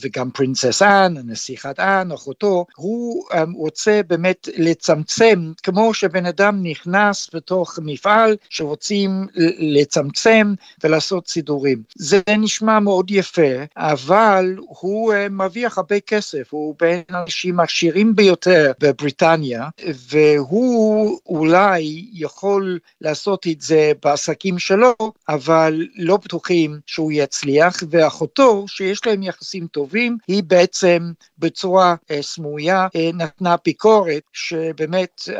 וגם 0.00 0.30
פרינסס 0.30 0.82
אנ, 0.82 1.16
הנסיכת 1.16 1.80
אנ, 1.80 2.12
אחותו, 2.12 2.66
הוא 2.76 3.24
רוצה 3.56 4.00
באמת 4.06 4.48
לצמצם, 4.56 5.52
כמו 5.62 5.94
שבן 5.94 6.26
אדם 6.26 6.62
נכנס 6.62 7.30
בתוך 7.34 7.78
מפעל 7.82 8.36
שרוצים 8.48 9.26
לצמצם 9.58 10.54
ולעשות 10.84 11.28
סידורים. 11.28 11.82
זה 11.96 12.20
נשמע 12.38 12.80
מאוד 12.80 13.10
יפה, 13.10 13.52
אבל 13.76 14.54
הוא 14.58 15.14
מרוויח 15.30 15.78
הרבה 15.78 16.00
כסף, 16.00 16.48
הוא 16.50 16.74
בין 16.80 17.02
האנשים 17.08 17.60
העשירים 17.60 18.16
ביותר 18.16 18.72
בבריטניה, 18.80 19.68
והוא 20.08 20.99
אולי 21.26 22.06
יכול 22.12 22.78
לעשות 23.00 23.46
את 23.46 23.60
זה 23.60 23.92
בעסקים 24.02 24.58
שלו, 24.58 24.94
אבל 25.28 25.86
לא 25.96 26.16
בטוחים 26.16 26.80
שהוא 26.86 27.12
יצליח, 27.12 27.82
ואחותו, 27.90 28.64
שיש 28.68 29.06
להם 29.06 29.22
יחסים 29.22 29.66
טובים, 29.66 30.16
היא 30.28 30.42
בעצם 30.46 31.12
בצורה 31.38 31.94
uh, 32.02 32.22
סמויה 32.22 32.86
uh, 32.86 33.16
נתנה 33.16 33.56
ביקורת 33.64 34.22
שבאמת 34.32 35.20
uh, 35.28 35.32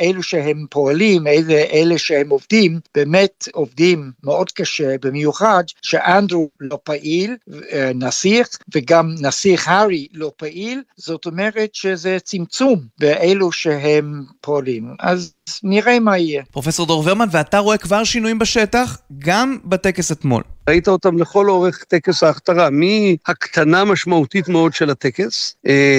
אלו 0.00 0.22
שהם 0.22 0.66
פועלים, 0.70 1.26
אלה, 1.26 1.62
אלה 1.72 1.98
שהם 1.98 2.30
עובדים, 2.30 2.80
באמת 2.94 3.48
עובדים 3.52 4.12
מאוד 4.24 4.50
קשה, 4.50 4.96
במיוחד 5.02 5.64
שאנדרו 5.82 6.50
לא 6.60 6.78
פעיל, 6.84 7.36
uh, 7.48 7.54
נסיך, 7.94 8.48
וגם 8.74 9.14
נסיך 9.20 9.68
הארי 9.68 10.06
לא 10.14 10.32
פעיל, 10.36 10.82
זאת 10.96 11.26
אומרת 11.26 11.74
שזה 11.74 12.18
צמצום 12.24 12.80
באלו 12.98 13.52
שהם 13.52 14.24
פועלים. 14.40 14.94
אז 15.02 15.32
נראה 15.62 16.00
מה 16.00 16.18
יהיה. 16.18 16.42
פרופסור 16.50 16.86
דור 16.86 17.02
ורמן, 17.06 17.26
ואתה 17.30 17.58
רואה 17.58 17.78
כבר 17.78 18.04
שינויים 18.04 18.38
בשטח, 18.38 18.98
גם 19.18 19.56
בטקס 19.64 20.12
אתמול. 20.12 20.42
ראית 20.68 20.88
אותם 20.88 21.18
לכל 21.18 21.50
אורך 21.50 21.84
טקס 21.84 22.22
ההכתרה, 22.22 22.68
מהקטנה 22.70 23.84
משמעותית 23.84 24.48
מאוד 24.48 24.74
של 24.74 24.90
הטקס, 24.90 25.56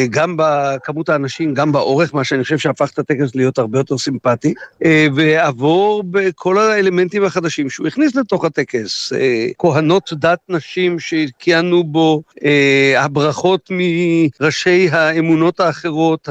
גם 0.09 0.35
בכמות 0.37 1.09
האנשים, 1.09 1.53
גם 1.53 1.71
באורך, 1.71 2.13
מה 2.13 2.23
שאני 2.23 2.43
חושב 2.43 2.57
שהפך 2.57 2.89
את 2.93 2.99
הטקס 2.99 3.35
להיות 3.35 3.57
הרבה 3.57 3.79
יותר 3.79 3.97
סימפטי, 3.97 4.53
ועבור 5.15 6.03
בכל 6.11 6.57
האלמנטים 6.57 7.23
החדשים 7.25 7.69
שהוא 7.69 7.87
הכניס 7.87 8.15
לתוך 8.15 8.45
הטקס, 8.45 9.13
כהנות 9.57 10.09
דת 10.13 10.39
נשים 10.49 10.99
שכיהנו 10.99 11.83
בו, 11.83 12.21
הברכות 12.97 13.69
מראשי 13.71 14.89
האמונות 14.91 15.59
האחרות, 15.59 16.29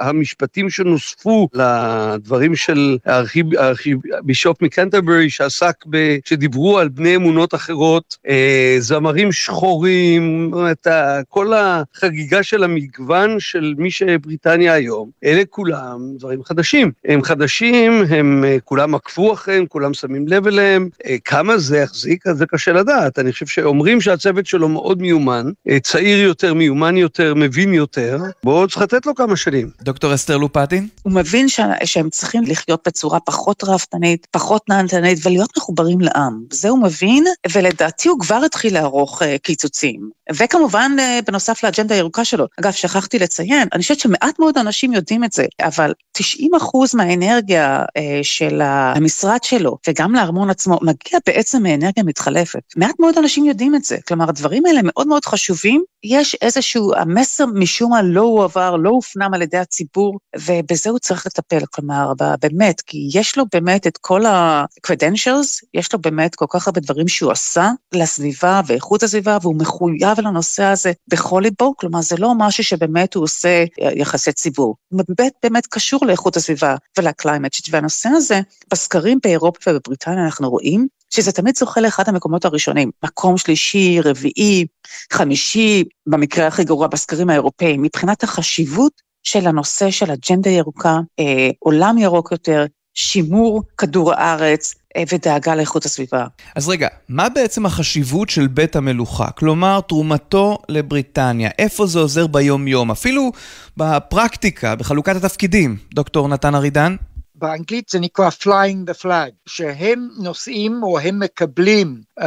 המשפטים 0.00 0.70
שנוספו 0.70 1.48
לדברים 1.54 2.47
של 2.56 2.98
הארכיבישופ 3.06 4.62
מקנטרברי 4.62 5.30
שעסק, 5.30 5.74
ב, 5.90 6.16
שדיברו 6.24 6.78
על 6.78 6.88
בני 6.88 7.16
אמונות 7.16 7.54
אחרות. 7.54 8.16
אה, 8.28 8.76
זמרים 8.78 9.32
שחורים, 9.32 10.52
את 10.70 10.86
ה, 10.86 11.20
כל 11.28 11.52
החגיגה 11.54 12.42
של 12.42 12.64
המגוון 12.64 13.40
של 13.40 13.74
מי 13.78 13.90
שבריטניה 13.90 14.72
היום, 14.72 15.10
אלה 15.24 15.42
כולם 15.50 15.98
דברים 16.18 16.44
חדשים. 16.44 16.90
הם 17.04 17.22
חדשים, 17.22 18.04
הם 18.10 18.44
אה, 18.44 18.56
כולם 18.64 18.94
עקבו 18.94 19.32
אחריהם, 19.32 19.66
כולם 19.66 19.94
שמים 19.94 20.28
לב 20.28 20.46
אליהם. 20.46 20.88
אה, 21.06 21.16
כמה 21.24 21.58
זה 21.58 21.78
יחזיק, 21.78 22.26
אז 22.26 22.36
זה 22.38 22.46
קשה 22.46 22.72
לדעת. 22.72 23.18
אני 23.18 23.32
חושב 23.32 23.46
שאומרים 23.46 24.00
שהצוות 24.00 24.46
שלו 24.46 24.68
מאוד 24.68 25.02
מיומן, 25.02 25.50
אה, 25.68 25.80
צעיר 25.80 26.18
יותר, 26.18 26.54
מיומן 26.54 26.96
יותר, 26.96 27.34
מבין 27.34 27.74
יותר, 27.74 28.18
בואו 28.44 28.68
צריך 28.68 28.82
לתת 28.82 29.06
לו 29.06 29.14
כמה 29.14 29.36
שנים. 29.36 29.70
דוקטור 29.82 30.14
אסתר 30.14 30.36
לופטין? 30.36 30.88
הוא 31.02 31.12
מבין 31.12 31.48
ש... 31.48 31.60
שהם 31.84 32.10
צריכים 32.10 32.37
לחיות 32.46 32.80
בצורה 32.86 33.20
פחות 33.20 33.64
ראוותנית, 33.64 34.26
פחות 34.30 34.62
נהנתנית, 34.68 35.18
ולהיות 35.22 35.50
מחוברים 35.56 36.00
לעם. 36.00 36.44
זה 36.52 36.68
הוא 36.68 36.78
מבין, 36.82 37.24
ולדעתי 37.52 38.08
הוא 38.08 38.20
כבר 38.20 38.40
התחיל 38.46 38.74
לערוך 38.74 39.22
uh, 39.22 39.24
קיצוצים. 39.42 40.10
וכמובן, 40.36 40.92
uh, 40.98 41.24
בנוסף 41.26 41.64
לאג'נדה 41.64 41.94
הירוקה 41.94 42.24
שלו. 42.24 42.46
אגב, 42.60 42.72
שכחתי 42.72 43.18
לציין, 43.18 43.68
אני 43.72 43.82
חושבת 43.82 44.00
שמעט 44.00 44.38
מאוד 44.38 44.58
אנשים 44.58 44.92
יודעים 44.92 45.24
את 45.24 45.32
זה, 45.32 45.44
אבל 45.62 45.92
90 46.12 46.54
אחוז 46.54 46.94
מהאנרגיה 46.94 47.82
uh, 47.82 48.02
של 48.22 48.60
המשרד 48.62 49.42
שלו, 49.42 49.76
וגם 49.88 50.14
לארמון 50.14 50.50
עצמו, 50.50 50.78
מגיע 50.82 51.18
בעצם 51.26 51.62
מאנרגיה 51.62 52.04
מתחלפת. 52.04 52.62
מעט 52.76 52.94
מאוד 53.00 53.18
אנשים 53.18 53.44
יודעים 53.44 53.74
את 53.74 53.84
זה. 53.84 53.96
כלומר, 54.08 54.28
הדברים 54.28 54.66
האלה 54.66 54.80
מאוד 54.84 55.06
מאוד 55.06 55.24
חשובים. 55.24 55.82
יש 56.04 56.36
איזשהו, 56.42 56.94
המסר 56.94 57.46
משום 57.46 57.88
מה 57.88 58.02
לא 58.02 58.20
הועבר, 58.20 58.76
לא 58.76 58.90
הופנם 58.90 59.34
על 59.34 59.42
ידי 59.42 59.58
הציבור, 59.58 60.18
ובזה 60.36 60.90
הוא 60.90 60.98
צריך 60.98 61.26
לטפל. 61.26 61.66
כלומר, 61.70 62.12
באמת, 62.40 62.80
כי 62.80 63.08
יש 63.14 63.38
לו 63.38 63.44
באמת 63.52 63.86
את 63.86 63.96
כל 63.96 64.26
ה-credentials, 64.26 65.60
יש 65.74 65.92
לו 65.92 65.98
באמת 65.98 66.34
כל 66.34 66.46
כך 66.50 66.68
הרבה 66.68 66.80
דברים 66.80 67.08
שהוא 67.08 67.32
עשה 67.32 67.70
לסביבה 67.92 68.60
ואיכות 68.66 69.02
הסביבה, 69.02 69.38
והוא 69.42 69.56
מחויב 69.56 70.20
לנושא 70.20 70.64
הזה 70.64 70.92
בכל 71.08 71.40
ליבו, 71.44 71.76
כלומר 71.76 72.00
זה 72.00 72.16
לא 72.18 72.32
משהו 72.36 72.64
שבאמת 72.64 73.14
הוא 73.14 73.24
עושה 73.24 73.64
יחסי 73.78 74.32
ציבור, 74.32 74.76
הוא 74.88 75.02
באמת 75.08 75.32
באמת 75.42 75.66
קשור 75.66 76.06
לאיכות 76.06 76.36
הסביבה 76.36 76.76
ולקליימט, 76.98 77.56
והנושא 77.70 78.08
הזה, 78.08 78.40
בסקרים 78.70 79.18
באירופה 79.22 79.70
ובבריטניה 79.70 80.24
אנחנו 80.24 80.50
רואים 80.50 80.86
שזה 81.10 81.32
תמיד 81.32 81.56
זוכה 81.56 81.80
לאחד 81.80 82.08
המקומות 82.08 82.44
הראשונים, 82.44 82.90
מקום 83.04 83.38
שלישי, 83.38 84.00
רביעי, 84.00 84.66
חמישי, 85.12 85.84
במקרה 86.06 86.46
הכי 86.46 86.64
גרוע 86.64 86.86
בסקרים 86.86 87.30
האירופאים, 87.30 87.82
מבחינת 87.82 88.22
החשיבות 88.22 89.07
של 89.22 89.46
הנושא 89.46 89.90
של 89.90 90.10
אג'נדה 90.10 90.50
ירוקה, 90.50 90.98
אה, 91.20 91.50
עולם 91.58 91.98
ירוק 91.98 92.32
יותר, 92.32 92.66
שימור 92.94 93.62
כדור 93.78 94.12
הארץ, 94.12 94.74
ודאגה 95.12 95.54
לאיכות 95.54 95.84
הסביבה. 95.84 96.26
אז 96.54 96.68
רגע, 96.68 96.88
מה 97.08 97.28
בעצם 97.28 97.66
החשיבות 97.66 98.30
של 98.30 98.46
בית 98.46 98.76
המלוכה? 98.76 99.30
כלומר, 99.30 99.80
תרומתו 99.80 100.58
לבריטניה, 100.68 101.50
איפה 101.58 101.86
זה 101.86 101.98
עוזר 101.98 102.26
ביום-יום? 102.26 102.90
אפילו 102.90 103.32
בפרקטיקה, 103.76 104.76
בחלוקת 104.76 105.16
התפקידים. 105.16 105.76
דוקטור 105.94 106.28
נתן 106.28 106.54
ארידן? 106.54 106.96
באנגלית 107.38 107.88
זה 107.88 108.00
נקרא 108.00 108.28
flying 108.42 108.90
the 108.90 109.02
flag, 109.02 109.32
שהם 109.46 110.08
נוסעים 110.18 110.82
או 110.82 110.98
הם 110.98 111.18
מקבלים 111.18 112.00
uh, 112.20 112.24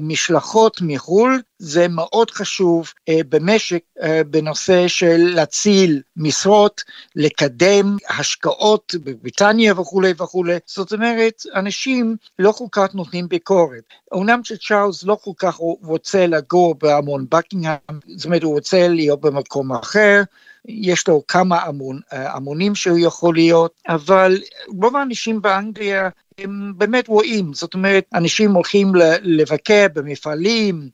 משלחות 0.00 0.80
מחו"ל, 0.82 1.40
זה 1.58 1.88
מאוד 1.88 2.30
חשוב 2.30 2.92
uh, 3.10 3.12
במשק 3.28 3.82
uh, 3.98 4.02
בנושא 4.30 4.88
של 4.88 5.16
להציל 5.34 6.02
משרות, 6.16 6.82
לקדם 7.16 7.96
השקעות 8.08 8.94
בבריטניה 9.04 9.80
וכולי 9.80 10.12
וכולי, 10.18 10.58
זאת 10.66 10.92
אומרת, 10.92 11.42
אנשים 11.54 12.16
לא 12.38 12.52
כל 12.52 12.64
כך 12.72 12.94
נותנים 12.94 13.28
ביקורת. 13.28 13.84
אומנם 14.12 14.40
שצ'ארלס 14.44 15.02
לא 15.02 15.18
כל 15.22 15.32
כך 15.36 15.56
רוצה 15.82 16.26
לגור 16.26 16.74
בארמון 16.74 17.26
בקינגהם, 17.30 17.78
זאת 18.16 18.24
אומרת, 18.24 18.42
הוא 18.42 18.54
רוצה 18.54 18.88
להיות 18.88 19.20
במקום 19.20 19.72
אחר, 19.72 20.22
יש 20.68 21.08
לו 21.08 21.22
כמה 21.28 21.68
אמון, 21.68 22.00
אמונים 22.36 22.74
שהוא 22.74 22.98
יכול 22.98 23.34
להיות, 23.34 23.72
אבל 23.88 24.38
רוב 24.82 24.96
האנשים 24.96 25.42
באנגליה 25.42 26.08
הם 26.38 26.72
באמת 26.76 27.08
רואים, 27.08 27.54
זאת 27.54 27.74
אומרת, 27.74 28.04
אנשים 28.14 28.52
הולכים 28.52 28.92
לבקר 29.22 29.86
במפעלים, 29.94 30.88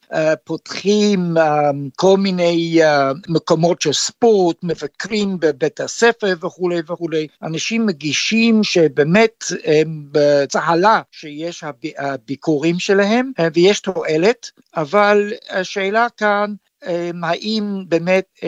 פותחים 0.44 1.34
כל 1.96 2.16
מיני 2.16 2.80
מקומות 3.28 3.80
של 3.80 3.92
ספורט, 3.92 4.56
מבקרים 4.62 5.40
בבית 5.40 5.80
הספר 5.80 6.34
וכולי 6.40 6.80
וכולי, 6.88 7.26
אנשים 7.42 7.86
מגישים 7.86 8.64
שבאמת 8.64 9.44
הם 9.64 10.04
בצהלה 10.12 11.00
שיש 11.10 11.64
הביקורים 11.98 12.78
שלהם 12.78 13.32
ויש 13.54 13.80
תועלת, 13.80 14.50
אבל 14.76 15.32
השאלה 15.50 16.06
כאן 16.16 16.54
האם 17.22 17.84
באמת 17.88 18.40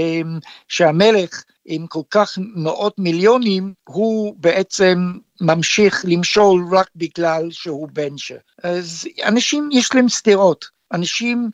שהמלך 0.68 1.44
עם 1.64 1.86
כל 1.86 2.02
כך 2.10 2.38
מאות 2.38 2.98
מיליונים, 2.98 3.72
הוא 3.88 4.34
בעצם 4.38 5.12
ממשיך 5.40 6.04
למשול 6.08 6.64
רק 6.72 6.90
בגלל 6.96 7.50
שהוא 7.50 7.88
בן 7.92 8.18
ש... 8.18 8.32
אז 8.62 9.08
אנשים 9.24 9.68
יש 9.72 9.94
להם 9.94 10.08
סתירות. 10.08 10.78
אנשים 10.92 11.50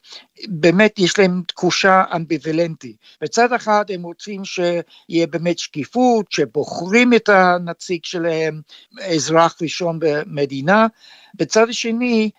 באמת 0.48 0.98
יש 0.98 1.18
להם 1.18 1.42
תחושה 1.48 2.04
אמביוולנטית. 2.16 2.96
בצד 3.20 3.52
אחד 3.52 3.84
הם 3.88 4.02
רוצים 4.02 4.42
שיהיה 4.44 5.26
באמת 5.26 5.58
שקיפות, 5.58 6.26
שבוחרים 6.32 7.14
את 7.14 7.28
הנציג 7.28 8.04
שלהם, 8.04 8.60
אזרח 9.00 9.56
ראשון 9.62 9.98
במדינה, 10.00 10.87
בצד 11.34 11.68
השני 11.68 12.30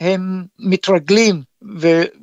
הם 0.00 0.44
מתרגלים 0.58 1.42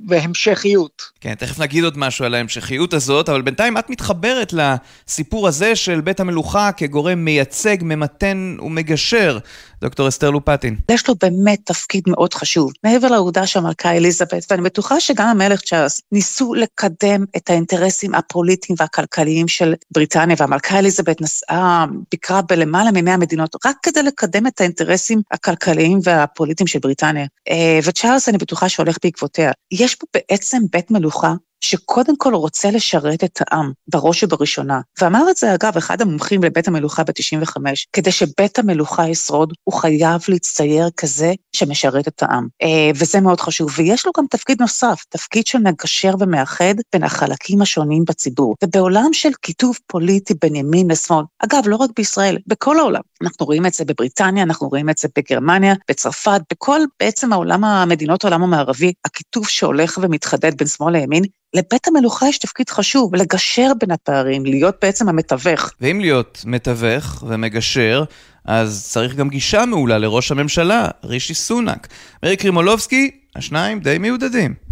והמשכיות. 0.07 1.01
כן, 1.21 1.33
תכף 1.35 1.59
נגיד 1.59 1.83
עוד 1.83 1.97
משהו 1.97 2.25
על 2.25 2.33
ההמשכיות 2.33 2.93
הזאת, 2.93 3.29
אבל 3.29 3.41
בינתיים 3.41 3.77
את 3.77 3.89
מתחברת 3.89 4.53
לסיפור 4.53 5.47
הזה 5.47 5.75
של 5.75 6.01
בית 6.01 6.19
המלוכה 6.19 6.71
כגורם 6.71 7.25
מייצג, 7.25 7.77
ממתן 7.81 8.57
ומגשר. 8.59 9.37
דוקטור 9.81 10.07
אסתר 10.07 10.29
לופטין. 10.29 10.75
יש 10.91 11.07
לו 11.07 11.15
באמת 11.21 11.59
תפקיד 11.65 12.03
מאוד 12.07 12.33
חשוב. 12.33 12.71
מעבר 12.83 13.07
לעובדה 13.07 13.47
שהמלכה 13.47 13.91
אליזבת, 13.91 14.45
ואני 14.49 14.61
בטוחה 14.61 14.99
שגם 14.99 15.27
המלך 15.27 15.61
צ'ארלס, 15.61 16.01
ניסו 16.11 16.53
לקדם 16.53 17.23
את 17.37 17.49
האינטרסים 17.49 18.15
הפוליטיים 18.15 18.75
והכלכליים 18.79 19.47
של 19.47 19.73
בריטניה, 19.91 20.35
והמלכה 20.39 20.79
אליזבת 20.79 21.21
נסעה, 21.21 21.85
ביקרה 22.11 22.41
בלמעלה 22.41 22.89
ממאה 22.93 23.17
מדינות, 23.17 23.55
רק 23.65 23.77
כדי 23.83 24.03
לקדם 24.03 24.47
את 24.47 24.61
האינטרסים 24.61 25.21
הכלכליים 25.31 25.99
והפוליטיים 26.03 26.67
של 26.67 26.79
בריטניה. 26.79 27.25
אה, 27.49 27.79
וצ'ארלס, 27.83 28.29
אני 28.29 28.37
בטוחה 28.37 28.69
שהולך 28.69 28.97
בעקבותיה. 29.03 29.51
יש 29.71 29.95
פה 29.95 30.07
בעצם 30.13 30.61
בית 30.71 30.91
מלוכה 30.91 31.33
שקודם 31.61 32.15
כל 32.17 32.33
רוצה 32.33 32.71
לשרת 32.71 33.23
את 33.23 33.39
העם, 33.41 33.71
בראש 33.87 34.23
ובראשונה. 34.23 34.81
ואמר 35.01 35.25
את 35.31 35.37
זה, 35.37 35.53
אגב, 35.53 35.77
אחד 35.77 36.01
המומחים 36.01 36.43
לבית 36.43 36.67
המלוכה 36.67 37.03
ב-95, 37.03 37.57
כדי 37.93 38.11
שבית 38.11 38.59
המלוכה 38.59 39.09
ישרוד, 39.09 39.53
הוא 39.63 39.73
חייב 39.73 40.21
להצטייר 40.27 40.89
כזה 40.97 41.33
שמשרת 41.55 42.07
את 42.07 42.23
העם. 42.23 42.47
אה, 42.61 42.91
וזה 42.95 43.21
מאוד 43.21 43.41
חשוב. 43.41 43.69
ויש 43.77 44.05
לו 44.05 44.11
גם 44.17 44.25
תפקיד 44.29 44.61
נוסף, 44.61 45.03
תפקיד 45.09 45.47
של 45.47 45.59
מגשר 45.59 46.13
ומאחד 46.19 46.75
בין 46.93 47.03
החלקים 47.03 47.61
השונים 47.61 48.03
בציבור. 48.07 48.55
ובעולם 48.63 49.13
של 49.13 49.29
כיתוב 49.41 49.77
פוליטי 49.87 50.33
בין 50.41 50.55
ימין 50.55 50.91
לשמאל, 50.91 51.23
אגב, 51.39 51.63
לא 51.65 51.75
רק 51.75 51.89
בישראל, 51.95 52.37
בכל 52.47 52.79
העולם. 52.79 53.01
אנחנו 53.21 53.45
רואים 53.45 53.65
את 53.65 53.73
זה 53.73 53.85
בבריטניה, 53.85 54.43
אנחנו 54.43 54.67
רואים 54.67 54.89
את 54.89 54.97
זה 54.97 55.07
בגרמניה, 55.17 55.73
בצרפת, 55.89 56.41
בכל 56.51 56.79
בעצם 56.99 57.33
העולם, 57.33 57.63
המדינות 57.63 58.23
העולם 58.23 58.43
המערבי, 58.43 58.93
הכיתוב 59.05 59.47
שהולך 59.47 59.99
ומתחדד 60.01 60.57
בין 60.57 60.67
שמאל 60.67 60.93
לימין, 60.93 61.23
לבית 61.53 61.87
המלוכה 61.87 62.27
יש 62.27 62.37
תפקיד 62.37 62.69
חשוב, 62.69 63.15
לגשר 63.15 63.71
בין 63.79 63.91
הפערים, 63.91 64.45
להיות 64.45 64.75
בעצם 64.81 65.09
המתווך. 65.09 65.71
ואם 65.81 65.99
להיות 65.99 66.43
מתווך 66.45 67.23
ומגשר, 67.27 68.03
אז 68.45 68.87
צריך 68.89 69.15
גם 69.15 69.29
גישה 69.29 69.65
מעולה 69.65 69.97
לראש 69.97 70.31
הממשלה, 70.31 70.87
רישי 71.03 71.33
סונאק. 71.33 71.87
מרי 72.23 72.37
קרימולובסקי, 72.37 73.11
השניים 73.35 73.79
די 73.79 73.97
מיודדים. 73.97 74.70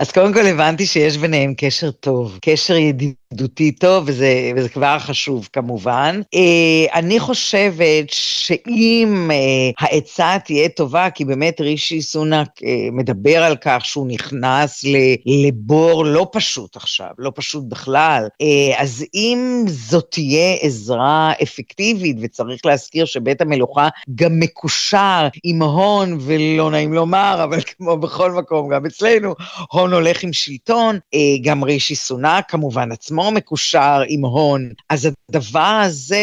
אז 0.00 0.12
קודם 0.12 0.32
כל 0.32 0.46
הבנתי 0.46 0.86
שיש 0.86 1.16
ביניהם 1.16 1.54
קשר 1.56 1.90
טוב, 1.90 2.38
קשר 2.42 2.76
ידידותי 2.76 3.72
טוב, 3.72 4.04
וזה, 4.06 4.52
וזה 4.56 4.68
כבר 4.68 4.98
חשוב 4.98 5.48
כמובן. 5.52 6.20
אה, 6.34 6.98
אני 6.98 7.20
חושבת 7.20 8.10
שאם 8.10 9.30
אה, 9.32 9.86
העצה 9.86 10.36
תהיה 10.44 10.68
טובה, 10.68 11.10
כי 11.10 11.24
באמת 11.24 11.60
רישי 11.60 12.02
סונאק 12.02 12.48
אה, 12.64 12.88
מדבר 12.92 13.42
על 13.42 13.56
כך 13.60 13.84
שהוא 13.84 14.06
נכנס 14.06 14.84
לבור 15.26 16.04
לא 16.04 16.28
פשוט 16.32 16.76
עכשיו, 16.76 17.10
לא 17.18 17.32
פשוט 17.34 17.64
בכלל, 17.68 18.28
אז 18.76 19.04
אם 19.14 19.64
זאת 19.66 20.06
תהיה 20.10 20.54
עזרה 20.60 21.32
אפקטיבית, 21.42 22.16
וצריך 22.20 22.66
להזכיר 22.66 23.04
שבית 23.04 23.40
המלוכה 23.40 23.88
גם 24.14 24.40
מקושר 24.40 25.28
עם 25.44 25.62
הון, 25.62 26.18
ולא 26.20 26.70
נעים 26.70 26.92
לומר, 26.92 27.44
אבל 27.44 27.60
כמו 27.60 27.96
בכל 27.96 28.32
מקום, 28.32 28.68
גם 28.68 28.86
אצלנו, 28.86 29.21
אצלנו, 29.22 29.34
הון 29.70 29.92
הולך 29.92 30.22
עם 30.22 30.32
שלטון, 30.32 30.98
אה, 31.14 31.18
גם 31.42 31.64
רישי 31.64 31.94
סונאק 31.94 32.50
כמובן 32.50 32.92
עצמו 32.92 33.30
מקושר 33.30 34.02
עם 34.08 34.24
הון, 34.24 34.70
אז 34.88 35.08
הדבר 35.28 35.80
הזה 35.84 36.16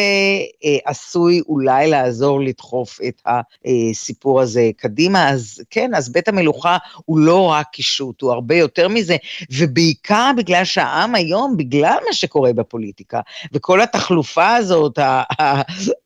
אה, 0.66 0.78
עשוי 0.86 1.42
אולי 1.48 1.90
לעזור 1.90 2.42
לדחוף 2.42 3.00
את 3.08 3.22
הסיפור 3.26 4.42
הזה 4.42 4.70
קדימה, 4.78 5.30
אז 5.30 5.62
כן, 5.70 5.96
אז 5.96 6.12
בית 6.12 6.28
המלוכה 6.28 6.78
הוא 7.06 7.20
לא 7.20 7.46
רק 7.46 7.68
קישוט, 7.72 8.22
הוא 8.22 8.32
הרבה 8.32 8.56
יותר 8.56 8.88
מזה, 8.88 9.16
ובעיקר 9.52 10.32
בגלל 10.38 10.66
שהעם 10.66 11.16
היום, 11.16 11.58
בגלל 11.58 11.98
מה 12.08 12.14
שקורה 12.14 12.54
בפוליטיקה, 12.54 13.20
וכל 13.54 13.82
התחלופה 13.82 14.56
הזאת, 14.56 15.00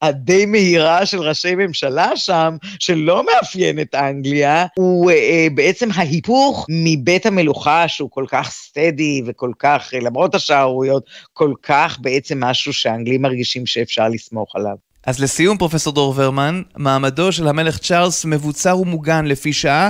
הדי 0.01 0.45
מהירה 0.45 1.05
של 1.05 1.19
ראשי 1.19 1.55
ממשלה 1.55 2.15
שם, 2.15 2.57
שלא 2.79 3.25
מאפיין 3.25 3.79
את 3.79 3.95
אנגליה, 3.95 4.65
הוא 4.75 5.11
אה, 5.11 5.47
בעצם 5.55 5.89
ההיפוך 5.95 6.65
מבית 6.83 7.25
המלוכה 7.25 7.87
שהוא 7.87 8.09
כל 8.11 8.25
כך 8.27 8.49
סטדי 8.51 9.21
וכל 9.25 9.51
כך, 9.59 9.89
למרות 10.01 10.35
השערוריות, 10.35 11.05
כל 11.33 11.53
כך 11.63 11.97
בעצם 12.01 12.43
משהו 12.43 12.73
שהאנגלים 12.73 13.21
מרגישים 13.21 13.65
שאפשר 13.65 14.09
לסמוך 14.09 14.55
עליו. 14.55 14.75
אז 15.05 15.19
לסיום, 15.19 15.57
פרופסור 15.57 15.93
דור 15.93 16.13
ורמן, 16.17 16.61
מעמדו 16.77 17.31
של 17.31 17.47
המלך 17.47 17.77
צ'ארלס 17.77 18.25
מבוצר 18.25 18.77
ומוגן 18.79 19.25
לפי 19.25 19.53
שעה. 19.53 19.89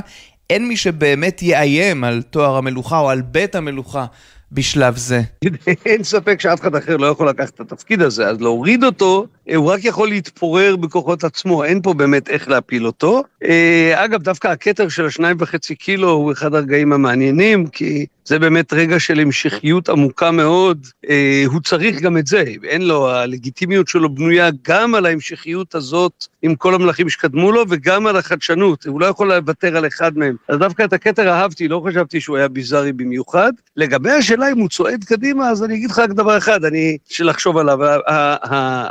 אין 0.50 0.68
מי 0.68 0.78
שבאמת 0.78 1.42
יאיים 1.42 2.04
על 2.04 2.22
תואר 2.22 2.56
המלוכה 2.56 3.00
או 3.00 3.10
על 3.10 3.22
בית 3.22 3.56
המלוכה 3.56 4.06
בשלב 4.52 4.98
זה. 4.98 5.22
אין 5.86 6.04
ספק 6.04 6.42
שאף 6.42 6.62
אחד 6.62 6.76
אחר 6.76 6.98
לא 6.98 7.08
יכול 7.08 7.30
לקחת 7.30 7.54
את 7.56 7.60
התפקיד 7.60 8.02
הזה, 8.02 8.28
אז 8.28 8.42
להוריד 8.42 8.84
אותו, 8.84 9.26
הוא 9.56 9.72
רק 9.72 9.86
יכול 9.86 10.10
להתפורר 10.10 10.76
בכוחות 10.76 11.24
עצמו, 11.24 11.64
אין 11.64 11.82
פה 11.82 11.94
באמת 11.94 12.30
איך 12.30 12.48
להפיל 12.48 12.86
אותו. 12.86 13.24
אה, 13.44 14.06
אגב, 14.06 14.24
דווקא 14.24 14.48
הכתר 14.48 14.90
של 14.90 15.06
השניים 15.06 15.38
וחצי 15.40 15.76
קילו 15.76 16.10
הוא 16.10 16.32
אחד 16.32 16.56
הרגעים 16.56 16.94
המעניינים, 16.94 17.68
כי 17.68 18.06
זה 18.26 18.40
באמת 18.40 18.74
רגע 18.74 19.00
של 19.00 19.20
המשכיות 19.20 19.90
עמוקה 19.90 20.32
מאוד. 20.32 20.88
אה, 21.10 21.44
הוא 21.46 21.62
צריך 21.62 22.02
גם 22.02 22.18
את 22.18 22.28
זה, 22.28 22.44
אין 22.64 22.82
לו, 22.82 23.10
הלגיטימיות 23.10 23.88
שלו 23.88 24.16
בנויה 24.16 24.50
גם 24.68 24.96
על 24.96 25.06
ההמשכיות 25.06 25.76
הזאת 25.76 26.26
עם 26.42 26.56
כל 26.56 26.76
המלכים 26.76 27.10
שקדמו 27.10 27.52
לו, 27.52 27.64
וגם 27.70 28.08
על 28.08 28.18
החדשנות, 28.18 28.86
הוא 28.86 29.02
לא 29.02 29.06
יכול 29.06 29.34
לוותר 29.34 29.78
על 29.78 29.88
אחד 29.88 30.18
מהם. 30.18 30.36
אז 30.48 30.58
דווקא 30.58 30.84
את 30.84 30.94
הכתר 30.94 31.30
אהבתי, 31.30 31.68
לא 31.68 31.84
חשבתי 31.88 32.22
שהוא 32.22 32.38
היה 32.38 32.48
ביזארי 32.48 32.94
במיוחד. 32.94 33.52
לגבי 33.78 34.12
השאלה 34.12 34.52
אם 34.52 34.58
הוא 34.58 34.70
צועד 34.70 35.04
קדימה, 35.04 35.50
אז 35.50 35.64
אני 35.64 35.76
אגיד 35.76 35.90
לך 35.90 36.00
רק 36.00 36.10
דבר 36.10 36.38
אחד, 36.38 36.66
אני, 36.66 36.98
של 37.10 37.30
לחשוב 37.30 37.58
עליו. 37.58 37.80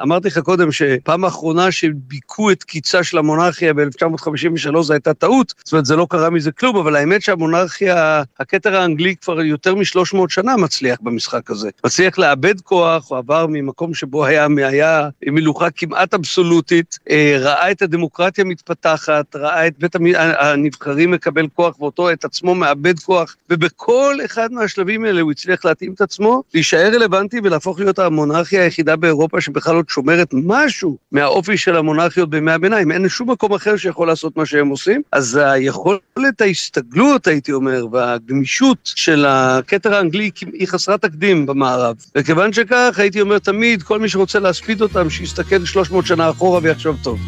אמרתי 0.02 0.28
לך 0.28 0.41
קודם 0.42 0.72
שפעם 0.72 1.24
האחרונה 1.24 1.72
שביכו 1.72 2.50
את 2.50 2.64
קיצה 2.64 3.04
של 3.04 3.18
המונרכיה 3.18 3.74
ב-1953 3.74 4.82
זו 4.82 4.92
הייתה 4.92 5.14
טעות, 5.14 5.54
זאת 5.64 5.72
אומרת, 5.72 5.86
זה 5.86 5.96
לא 5.96 6.06
קרה 6.10 6.30
מזה 6.30 6.52
כלום, 6.52 6.76
אבל 6.76 6.96
האמת 6.96 7.22
שהמונרכיה, 7.22 8.22
הכתר 8.40 8.76
האנגלי 8.76 9.16
כבר 9.16 9.40
יותר 9.40 9.74
מ-300 9.74 10.18
שנה 10.28 10.56
מצליח 10.56 10.98
במשחק 11.02 11.50
הזה. 11.50 11.70
מצליח 11.84 12.18
לאבד 12.18 12.60
כוח, 12.60 13.10
הוא 13.10 13.18
עבר 13.18 13.46
ממקום 13.48 13.94
שבו 13.94 14.24
היה, 14.24 14.46
היה 14.56 15.08
מלוכה 15.26 15.70
כמעט 15.70 16.14
אבסולוטית, 16.14 16.98
אה, 17.10 17.36
ראה 17.40 17.70
את 17.70 17.82
הדמוקרטיה 17.82 18.44
מתפתחת, 18.44 19.36
ראה 19.36 19.66
את 19.66 19.78
בית 19.78 19.96
הנבחרים 20.38 21.10
מקבל 21.10 21.46
כוח 21.54 21.80
ואותו, 21.80 22.10
את 22.12 22.24
עצמו 22.24 22.54
מאבד 22.54 22.98
כוח, 22.98 23.36
ובכל 23.50 24.16
אחד 24.24 24.52
מהשלבים 24.52 25.04
האלה 25.04 25.20
הוא 25.20 25.30
הצליח 25.30 25.64
להתאים 25.64 25.92
את 25.92 26.00
עצמו, 26.00 26.42
להישאר 26.54 26.94
רלוונטי 26.94 27.40
ולהפוך 27.44 27.78
להיות 27.78 27.98
המונרכיה 27.98 28.62
היחידה 28.62 28.96
באירופה 28.96 29.40
שבכלל 29.40 29.76
עוד 29.76 29.88
שומרת 29.88 30.31
משהו 30.32 30.96
מהאופי 31.12 31.56
של 31.56 31.76
המונרכיות 31.76 32.30
בימי 32.30 32.52
הביניים. 32.52 32.92
אין 32.92 33.08
שום 33.08 33.30
מקום 33.30 33.54
אחר 33.54 33.76
שיכול 33.76 34.08
לעשות 34.08 34.36
מה 34.36 34.46
שהם 34.46 34.68
עושים. 34.68 35.02
אז 35.12 35.40
היכולת 35.42 36.40
ההסתגלות, 36.40 37.26
הייתי 37.26 37.52
אומר, 37.52 37.86
והגמישות 37.92 38.78
של 38.84 39.24
הכתר 39.28 39.94
האנגלי 39.94 40.30
היא 40.52 40.68
חסרת 40.68 41.02
תקדים 41.02 41.46
במערב. 41.46 41.96
וכיוון 42.14 42.52
שכך, 42.52 42.98
הייתי 42.98 43.20
אומר 43.20 43.38
תמיד, 43.38 43.82
כל 43.82 43.98
מי 43.98 44.08
שרוצה 44.08 44.38
להספיד 44.38 44.82
אותם, 44.82 45.10
שיסתכל 45.10 45.64
300 45.64 46.06
שנה 46.06 46.30
אחורה 46.30 46.60
ויחשוב 46.62 46.96
טוב. 47.02 47.18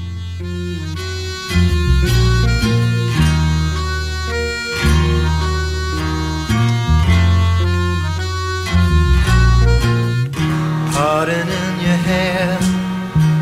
Pardon 10.94 11.63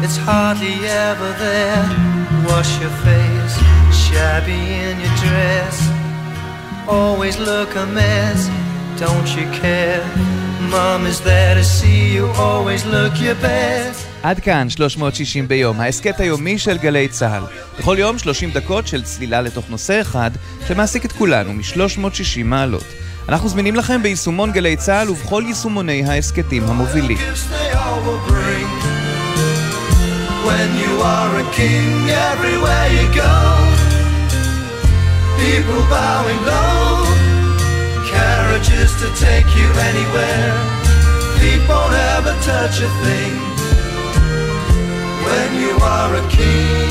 it's 0.05 0.19
hardly 0.31 0.77
ever 1.09 1.31
there. 1.47 1.85
Wash 2.49 2.73
your 2.83 2.95
face, 3.07 3.55
shabby 4.03 4.63
in 4.87 4.95
your 5.05 5.15
dress. 5.25 5.77
Always 6.89 7.37
look 7.39 7.71
a 7.85 7.87
mess, 7.99 8.41
don't 9.05 9.29
you 9.37 9.47
care? 9.63 10.03
Mom 10.75 11.01
is 11.13 11.19
there 11.31 11.55
to 11.61 11.65
see 11.79 12.03
you, 12.17 12.25
always 12.49 12.83
look 12.95 13.15
your 13.27 13.39
best. 13.47 14.07
עד 14.23 14.41
כאן 14.41 14.69
360 14.71 15.49
ביום, 15.49 15.81
ההסכת 15.81 16.21
היומי 16.21 16.59
של 16.59 16.79
גלי 16.79 17.09
צה"ל. 17.09 17.43
בכל 17.79 17.97
יום 17.99 18.19
30 18.19 18.51
דקות 18.51 18.87
של 18.87 19.03
צלילה 19.03 19.41
לתוך 19.41 19.65
נושא 19.71 20.01
אחד 20.01 20.31
שמעסיק 20.69 21.05
את 21.05 21.13
כולנו 21.13 21.53
מ-360 21.53 22.45
מעלות. 22.45 22.85
אנחנו 23.29 23.49
זמינים 23.49 23.77
לכם 23.77 24.03
ביישומון 24.03 24.53
גלי 24.53 24.77
צה"ל 24.77 25.11
ובכל 25.11 25.43
יישומוני 25.47 26.05
ההסכתים 26.05 26.63
המובילים. 26.65 27.19
When 30.49 30.71
you 30.83 30.93
are 31.17 31.33
a 31.45 31.47
king 31.61 32.11
everywhere 32.31 32.87
you 32.97 33.07
go 33.25 33.37
People 35.43 35.83
bowing 35.95 36.41
low 36.53 37.07
Carriages 38.13 38.91
to 39.03 39.09
take 39.27 39.49
you 39.59 39.69
anywhere 39.91 40.53
Feet 41.39 41.63
won't 41.69 41.95
ever 42.15 42.35
touch 42.51 42.77
a 42.89 42.91
thing 43.03 43.35
When 45.27 45.51
you 45.63 45.75
are 45.95 46.13
a 46.21 46.25
king 46.37 46.83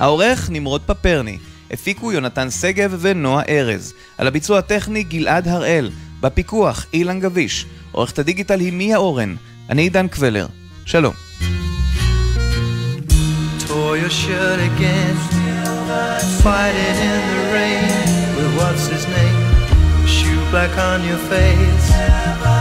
העורך 0.00 0.50
נמרוד 0.50 0.82
פפרני 0.86 1.38
הפיקו 1.70 2.12
יונתן 2.12 2.50
שגב 2.50 2.96
ונועה 3.00 3.44
ארז. 3.48 3.94
על 4.18 4.26
הביצוע 4.26 4.58
הטכני 4.58 5.02
גלעד 5.02 5.48
הראל. 5.48 5.90
בפיקוח 6.20 6.86
אילן 6.92 7.20
גביש. 7.20 7.66
עורכת 7.92 8.18
הדיגיטל 8.18 8.60
היא 8.60 8.72
מיה 8.72 8.96
אורן. 8.96 9.36
אני 9.70 9.82
עידן 9.82 10.08
קבלר. 10.08 10.46
שלום. 10.84 11.27
Tore 13.88 13.96
your 13.96 14.10
shirt 14.10 14.60
again 14.60 15.16
Fighting 16.44 16.96
in 17.10 17.20
the 17.32 17.42
rain 17.56 18.36
With 18.36 18.52
what's 18.58 18.86
his 18.86 19.06
name 19.06 19.40
Shoe 20.06 20.44
black 20.50 20.76
on 20.76 21.00
your 21.08 21.16
face 21.16 21.86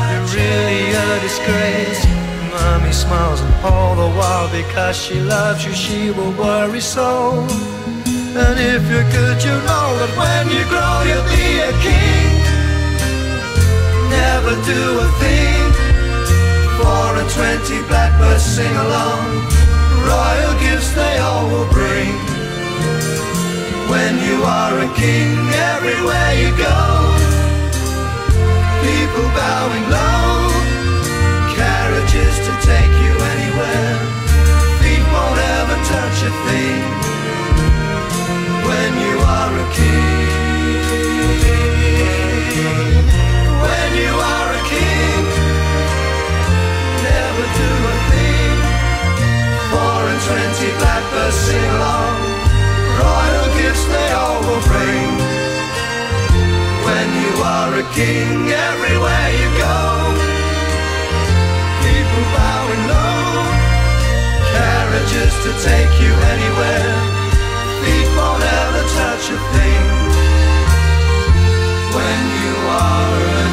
You're 0.08 0.28
really 0.40 0.84
a 0.96 1.20
disgrace 1.20 2.02
Mommy 2.50 2.94
smiles 2.94 3.42
and 3.42 3.54
all 3.66 3.94
the 3.96 4.10
while 4.16 4.50
Because 4.54 4.96
she 4.96 5.20
loves 5.20 5.66
you 5.66 5.74
she 5.74 6.12
will 6.12 6.32
worry 6.32 6.80
so 6.80 7.46
And 8.06 8.58
if 8.58 8.88
you're 8.90 9.10
good, 9.12 9.44
you 9.44 9.56
know 9.68 9.88
that 10.00 10.14
when 10.16 10.46
you 10.56 10.64
grow, 10.72 10.96
you'll 11.10 11.28
be 11.28 11.48
a 11.60 11.74
king. 11.84 12.36
Never 14.16 14.54
do 14.64 14.82
a 15.04 15.10
thing. 15.20 15.68
Four 16.80 17.10
and 17.20 17.30
twenty 17.36 17.86
blackbirds 17.90 18.44
sing 18.44 18.76
along. 18.78 19.67
Royal 20.08 20.54
gifts 20.60 20.92
they 20.94 21.18
all 21.20 21.46
will 21.52 21.70
bring. 21.72 22.16
When 23.92 24.14
you 24.28 24.38
are 24.44 24.76
a 24.88 24.90
king, 24.96 25.36
everywhere 25.74 26.32
you 26.42 26.50
go, 26.56 26.80
people 28.88 29.28
bowing 29.36 29.86
low. 29.92 30.50
Carriages 31.60 32.36
to 32.48 32.54
take 32.72 32.94
you 33.04 33.14
anywhere. 33.34 33.96
Feet 34.80 35.06
won't 35.14 35.40
ever 35.58 35.78
touch 35.94 36.18
a 36.30 36.34
thing 36.48 36.82
when 38.68 38.92
you 39.06 39.16
are 39.36 39.54
a 39.66 39.68
king. 39.74 40.37
Bring. 54.70 55.12
When 56.88 57.08
you 57.22 57.34
are 57.44 57.72
a 57.84 57.86
king, 57.94 58.50
everywhere 58.70 59.30
you 59.42 59.50
go, 59.62 59.78
people 61.86 62.24
bowing 62.34 62.84
low. 62.94 63.44
Carriages 64.54 65.34
to 65.46 65.52
take 65.68 65.94
you 66.02 66.14
anywhere 66.34 67.18
feet 67.88 68.10
won't 68.18 68.44
ever 68.44 68.84
touch 69.00 69.26
a 69.36 69.40
thing 69.54 69.86
when 71.96 72.20
you 72.42 72.54
are 72.84 73.47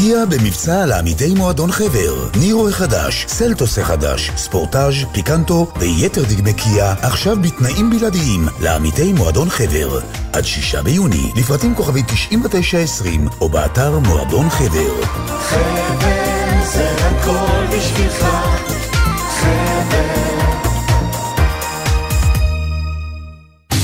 קיה 0.00 0.26
במבצע 0.26 0.86
לעמיתי 0.86 1.34
מועדון 1.34 1.72
חבר. 1.72 2.28
נירו 2.40 2.68
החדש, 2.68 3.26
סלטוס 3.28 3.78
החדש, 3.78 4.30
ספורטאז', 4.36 4.94
פיקנטו 5.12 5.66
ויתר 5.76 6.22
דגמי 6.24 6.52
קיה 6.52 6.94
עכשיו 7.02 7.36
בתנאים 7.42 7.90
בלעדיים 7.90 8.48
לעמיתי 8.60 9.12
מועדון 9.12 9.50
חבר. 9.50 10.00
עד 10.32 10.44
שישה 10.44 10.82
ביוני, 10.82 11.32
לפרטים 11.36 11.74
כוכבי 11.74 12.02
9920 12.02 13.28
או 13.40 13.48
באתר 13.48 13.98
מועדון 13.98 14.50
חבר. 14.50 15.04
חבר 15.26 16.10
זה 16.72 16.90
הכל 16.90 17.76
בשבילך, 17.76 18.49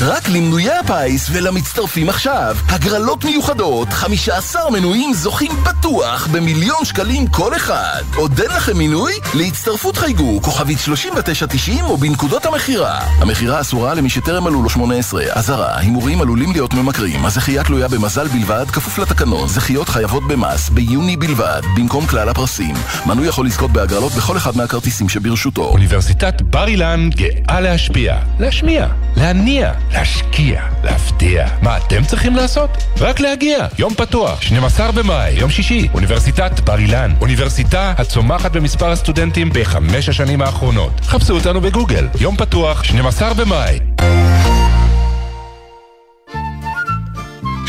רק 0.06 0.28
למנויי 0.28 0.72
הפיס 0.72 1.30
ולמצטרפים 1.32 2.08
עכשיו. 2.08 2.56
הגרלות 2.68 3.24
מיוחדות, 3.24 3.88
15 3.88 4.70
מנויים 4.70 5.14
זוכים 5.14 5.52
בטוח 5.64 6.26
במיליון 6.26 6.84
שקלים 6.84 7.26
כל 7.26 7.56
אחד. 7.56 8.02
עוד 8.14 8.40
אין 8.40 8.50
לכם 8.50 8.78
מינוי? 8.78 9.12
להצטרפות 9.34 9.96
חייגו, 9.96 10.42
כוכבית 10.42 10.78
3990 10.78 11.84
או 11.84 11.96
בנקודות 11.96 12.46
המכירה. 12.46 13.00
המכירה 13.18 13.60
אסורה 13.60 13.94
למי 13.94 14.10
שטרם 14.10 14.44
מלאו 14.44 14.62
לו 14.62 14.70
18. 14.70 15.22
אזהרה, 15.32 15.78
הימורים 15.78 16.20
עלולים 16.20 16.52
להיות 16.52 16.74
ממכרים. 16.74 17.26
הזכייה 17.26 17.64
תלויה 17.64 17.88
במזל 17.88 18.28
בלבד, 18.28 18.64
כפוף 18.72 18.98
לתקנון. 18.98 19.48
זכיות 19.48 19.88
חייבות 19.88 20.28
במס, 20.28 20.68
ביוני 20.68 21.16
בלבד, 21.16 21.62
במקום 21.76 22.06
כלל 22.06 22.28
הפרסים. 22.28 22.74
מנוי 23.06 23.28
יכול 23.28 23.46
לזכות 23.46 23.70
בהגרלות 23.70 24.12
בכל 24.12 24.36
אחד 24.36 24.56
מהכרטיסים 24.56 25.08
שברשותו. 25.08 25.62
אוניברסיטת 25.62 26.42
בר 26.42 26.68
אילן 26.68 27.08
גאה 27.10 27.60
להשפיע, 27.60 28.16
להשמיע, 28.38 28.86
להניע, 29.16 29.72
להשקיע, 29.96 30.62
להפתיע. 30.84 31.46
מה 31.62 31.76
אתם 31.76 32.04
צריכים 32.04 32.36
לעשות? 32.36 32.70
רק 33.00 33.20
להגיע. 33.20 33.66
יום 33.78 33.94
פתוח, 33.94 34.42
12 34.42 34.92
במאי, 34.92 35.32
יום 35.32 35.50
שישי, 35.50 35.88
אוניברסיטת 35.94 36.60
בר 36.60 36.78
אילן. 36.78 37.12
אוניברסיטה 37.20 37.94
הצומחת 37.98 38.52
במספר 38.52 38.90
הסטודנטים 38.90 39.50
בחמש 39.52 40.08
השנים 40.08 40.42
האחרונות. 40.42 41.00
חפשו 41.02 41.34
אותנו 41.34 41.60
בגוגל. 41.60 42.08
יום 42.20 42.36
פתוח, 42.36 42.84
12 42.84 43.34
במאי. 43.34 43.78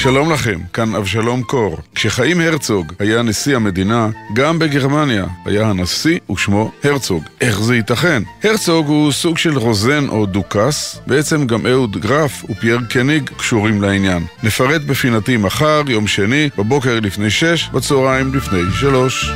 שלום 0.07 0.31
לכם, 0.31 0.59
כאן 0.73 0.95
אבשלום 0.95 1.43
קור. 1.43 1.77
כשחיים 1.95 2.41
הרצוג 2.41 2.93
היה 2.99 3.21
נשיא 3.21 3.55
המדינה, 3.55 4.09
גם 4.33 4.59
בגרמניה 4.59 5.25
היה 5.45 5.69
הנשיא 5.69 6.19
ושמו 6.31 6.71
הרצוג. 6.83 7.23
איך 7.41 7.61
זה 7.61 7.75
ייתכן? 7.75 8.23
הרצוג 8.43 8.87
הוא 8.87 9.11
סוג 9.11 9.37
של 9.37 9.57
רוזן 9.57 10.09
או 10.09 10.25
דוכס, 10.25 10.99
בעצם 11.07 11.47
גם 11.47 11.65
אהוד 11.65 11.97
גרף 11.97 12.43
ופייר 12.49 12.79
קניג 12.89 13.29
קשורים 13.37 13.81
לעניין. 13.81 14.23
נפרט 14.43 14.81
בפינתי 14.81 15.37
מחר, 15.37 15.81
יום 15.87 16.07
שני, 16.07 16.49
בבוקר 16.57 16.99
לפני 16.99 17.29
שש, 17.29 17.69
בצהריים 17.73 18.35
לפני 18.35 18.61
שלוש. 18.79 19.31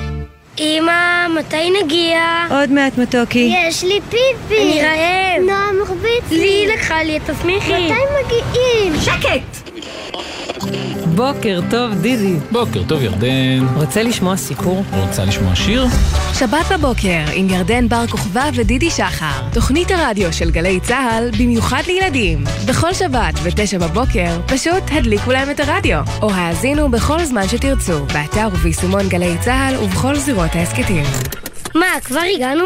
אמא, 0.60 1.28
מתי 1.40 1.74
נגיע? 1.84 2.20
עוד 2.50 2.72
מעט 2.72 2.98
מתוקי. 2.98 3.54
יש 3.68 3.84
לי 3.84 4.00
פיפי. 4.10 4.62
אני 4.62 4.82
רעב. 4.82 5.50
נועם 5.50 5.76
מחביץ 5.82 6.32
לי. 6.32 6.38
לי 6.40 6.74
לקחה 6.74 7.04
לי 7.04 7.18
את 7.18 7.30
השמיכי. 7.30 7.74
מתי 7.74 8.02
מגיעים? 8.26 9.02
שקט! 9.02 9.61
בוקר 11.16 11.60
טוב, 11.70 11.94
דידי. 11.94 12.36
בוקר 12.52 12.84
טוב, 12.88 13.02
ירדן. 13.02 13.66
רוצה 13.76 14.04
לשמוע 14.04 14.38
סיפור? 14.38 14.84
רוצה 14.94 15.26
לשמוע 15.26 15.56
שיר? 15.56 15.86
שבת 16.34 16.72
בבוקר 16.72 17.24
עם 17.34 17.50
ירדן 17.50 17.88
בר 17.90 18.08
כוכבא 18.08 18.50
ודידי 18.56 18.90
שחר. 18.90 19.42
תוכנית 19.54 19.92
הרדיו 19.92 20.34
של 20.34 20.52
גלי 20.52 20.80
צה"ל 20.80 21.32
במיוחד 21.40 21.82
לילדים. 21.88 22.44
בכל 22.68 22.94
שבת 22.94 23.40
ב-9 23.44 23.80
בבוקר 23.80 24.42
פשוט 24.48 24.84
הדליקו 24.92 25.32
להם 25.32 25.52
את 25.52 25.60
הרדיו. 25.60 26.02
או 26.22 26.32
האזינו 26.32 26.92
בכל 26.92 27.26
זמן 27.26 27.48
שתרצו, 27.48 28.06
באתר 28.06 28.48
וביישומון 28.54 29.08
גלי 29.10 29.36
צה"ל 29.42 29.76
ובכל 29.84 30.16
זירות 30.16 30.56
ההסכתים. 30.56 31.06
מה, 31.76 31.88
כבר 32.04 32.22
הגענו? 32.36 32.64